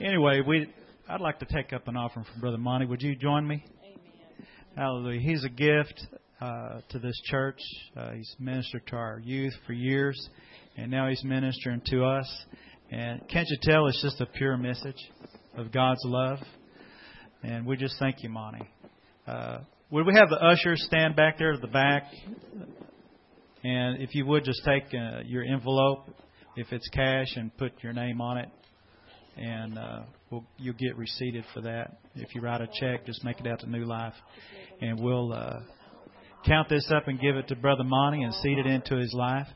anyway, 0.00 0.40
we 0.46 0.68
I'd 1.08 1.20
like 1.20 1.38
to 1.40 1.46
take 1.46 1.72
up 1.72 1.88
an 1.88 1.96
offering 1.96 2.24
from 2.30 2.40
Brother 2.40 2.58
Monty. 2.58 2.86
Would 2.86 3.02
you 3.02 3.14
join 3.14 3.46
me? 3.46 3.64
Amen. 3.82 4.46
Hallelujah. 4.76 5.20
He's 5.20 5.44
a 5.44 5.48
gift 5.48 6.06
uh, 6.40 6.80
to 6.90 6.98
this 6.98 7.18
church. 7.24 7.60
Uh, 7.96 8.12
he's 8.12 8.34
ministered 8.38 8.86
to 8.88 8.96
our 8.96 9.20
youth 9.24 9.52
for 9.66 9.72
years, 9.72 10.28
and 10.76 10.90
now 10.90 11.08
he's 11.08 11.22
ministering 11.24 11.82
to 11.86 12.04
us. 12.04 12.44
And 12.90 13.20
can't 13.28 13.46
you 13.48 13.58
tell 13.62 13.86
it's 13.86 14.02
just 14.02 14.20
a 14.20 14.26
pure 14.26 14.56
message 14.56 15.10
of 15.56 15.72
God's 15.72 16.02
love? 16.04 16.38
And 17.42 17.66
we 17.66 17.76
just 17.76 17.96
thank 17.98 18.22
you, 18.22 18.30
Monty. 18.30 18.68
Uh, 19.26 19.58
would 19.94 20.06
we 20.06 20.14
have 20.14 20.28
the 20.28 20.44
ushers 20.44 20.84
stand 20.88 21.14
back 21.14 21.38
there 21.38 21.52
at 21.52 21.60
the 21.60 21.68
back? 21.68 22.02
And 23.62 24.02
if 24.02 24.12
you 24.12 24.26
would 24.26 24.44
just 24.44 24.60
take 24.64 24.86
uh, 24.92 25.20
your 25.24 25.44
envelope, 25.44 26.08
if 26.56 26.72
it's 26.72 26.88
cash, 26.88 27.28
and 27.36 27.56
put 27.56 27.72
your 27.80 27.92
name 27.92 28.20
on 28.20 28.38
it, 28.38 28.48
and 29.36 29.78
uh, 29.78 30.00
we'll, 30.30 30.44
you'll 30.58 30.74
get 30.74 30.96
receipted 30.96 31.44
for 31.54 31.60
that. 31.60 31.98
If 32.16 32.34
you 32.34 32.40
write 32.40 32.60
a 32.60 32.66
check, 32.80 33.06
just 33.06 33.22
make 33.22 33.38
it 33.38 33.46
out 33.46 33.60
to 33.60 33.70
New 33.70 33.84
Life, 33.84 34.14
and 34.80 34.98
we'll 34.98 35.32
uh, 35.32 35.60
count 36.44 36.68
this 36.68 36.90
up 36.92 37.06
and 37.06 37.20
give 37.20 37.36
it 37.36 37.46
to 37.48 37.54
Brother 37.54 37.84
Monty 37.84 38.24
and 38.24 38.34
seed 38.34 38.58
it 38.58 38.66
into 38.66 38.96
his 38.96 39.14
life. 39.14 39.46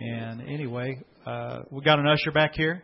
And 0.00 0.42
anyway, 0.42 1.00
uh, 1.24 1.60
we 1.70 1.82
got 1.82 1.98
an 1.98 2.06
usher 2.06 2.30
back 2.30 2.52
here. 2.52 2.82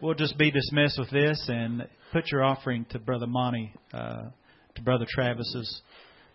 We'll 0.00 0.14
just 0.14 0.36
be 0.36 0.50
dismissed 0.50 0.98
with 0.98 1.10
this 1.10 1.44
and 1.46 1.86
put 2.12 2.30
your 2.30 2.44
offering 2.44 2.84
to 2.90 2.98
Brother 2.98 3.26
Monty, 3.26 3.72
uh, 3.92 4.24
to 4.74 4.82
Brother 4.82 5.06
Travis's 5.08 5.82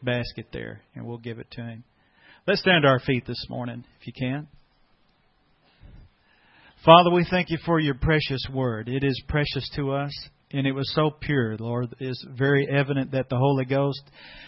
basket 0.01 0.47
there, 0.51 0.81
and 0.95 1.05
we'll 1.05 1.19
give 1.19 1.39
it 1.39 1.47
to 1.51 1.61
him. 1.61 1.83
Let's 2.47 2.61
stand 2.61 2.83
to 2.83 2.89
our 2.89 2.99
feet 2.99 3.25
this 3.27 3.45
morning, 3.49 3.83
if 3.99 4.07
you 4.07 4.13
can. 4.13 4.47
Father, 6.83 7.11
we 7.11 7.27
thank 7.29 7.49
you 7.49 7.57
for 7.65 7.79
your 7.79 7.95
precious 7.95 8.45
word. 8.51 8.87
It 8.87 9.03
is 9.03 9.21
precious 9.27 9.69
to 9.75 9.91
us, 9.91 10.11
and 10.51 10.65
it 10.65 10.71
was 10.71 10.91
so 10.95 11.11
pure, 11.11 11.57
Lord. 11.57 11.95
It's 11.99 12.25
very 12.37 12.67
evident 12.69 13.11
that 13.11 13.29
the 13.29 13.37
Holy 13.37 13.65
Ghost 13.65 14.01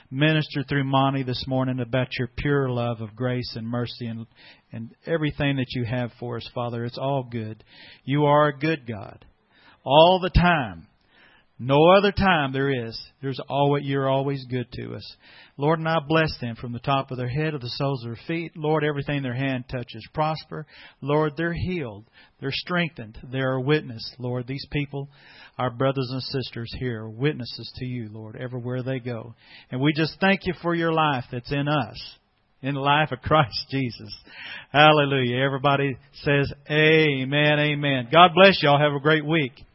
ministered 0.09 0.67
through 0.67 0.85
Monty 0.85 1.23
this 1.23 1.43
morning 1.47 1.79
about 1.79 2.07
your 2.17 2.29
pure 2.37 2.69
love 2.69 3.01
of 3.01 3.15
grace 3.15 3.53
and 3.55 3.67
mercy 3.67 4.07
and, 4.07 4.25
and 4.71 4.95
everything 5.05 5.57
that 5.57 5.73
you 5.75 5.85
have 5.85 6.11
for 6.19 6.37
us, 6.37 6.49
Father. 6.55 6.85
It's 6.85 6.97
all 6.97 7.27
good. 7.29 7.63
You 8.03 8.25
are 8.25 8.47
a 8.47 8.57
good 8.57 8.87
God. 8.87 9.25
All 9.83 10.19
the 10.21 10.29
time. 10.29 10.87
No 11.61 11.91
other 11.97 12.13
time 12.13 12.53
there 12.53 12.87
is. 12.87 12.97
There's 13.21 13.39
always, 13.49 13.83
you're 13.83 14.09
always 14.09 14.45
good 14.45 14.71
to 14.71 14.95
us. 14.95 15.15
Lord, 15.57 15.79
and 15.79 15.89
I 15.89 15.97
bless 16.07 16.31
them 16.39 16.55
from 16.55 16.71
the 16.71 16.79
top 16.79 17.11
of 17.11 17.17
their 17.17 17.27
head 17.27 17.51
to 17.51 17.57
the 17.57 17.69
soles 17.71 18.01
of 18.01 18.11
their 18.11 18.19
feet. 18.27 18.53
Lord, 18.55 18.85
everything 18.85 19.23
their 19.23 19.33
hand 19.33 19.65
touches 19.69 20.07
prosper. 20.13 20.65
Lord, 21.01 21.33
they're 21.35 21.53
healed. 21.53 22.05
They're 22.39 22.53
strengthened. 22.53 23.17
They're 23.29 23.55
a 23.55 23.61
witness. 23.61 24.15
Lord, 24.19 24.47
these 24.47 24.65
people, 24.71 25.09
our 25.57 25.69
brothers 25.69 26.09
and 26.13 26.21
sisters 26.23 26.73
here, 26.79 27.01
are 27.03 27.09
witnesses 27.09 27.69
to 27.75 27.85
you, 27.85 28.07
Lord, 28.09 28.37
everywhere 28.37 28.81
they 28.81 28.99
go. 28.99 29.35
And 29.69 29.81
we 29.81 29.91
just 29.91 30.15
thank 30.21 30.45
you 30.45 30.53
for 30.61 30.73
your 30.73 30.93
life 30.93 31.25
that's 31.29 31.51
in 31.51 31.67
us, 31.67 32.01
in 32.61 32.75
the 32.75 32.79
life 32.79 33.11
of 33.11 33.19
Christ 33.19 33.65
Jesus. 33.69 34.15
Hallelujah. 34.71 35.43
Everybody 35.43 35.97
says, 36.23 36.53
Amen, 36.71 37.59
Amen. 37.59 38.07
God 38.09 38.29
bless 38.33 38.63
y'all. 38.63 38.79
Have 38.79 38.93
a 38.93 39.03
great 39.03 39.25
week. 39.25 39.65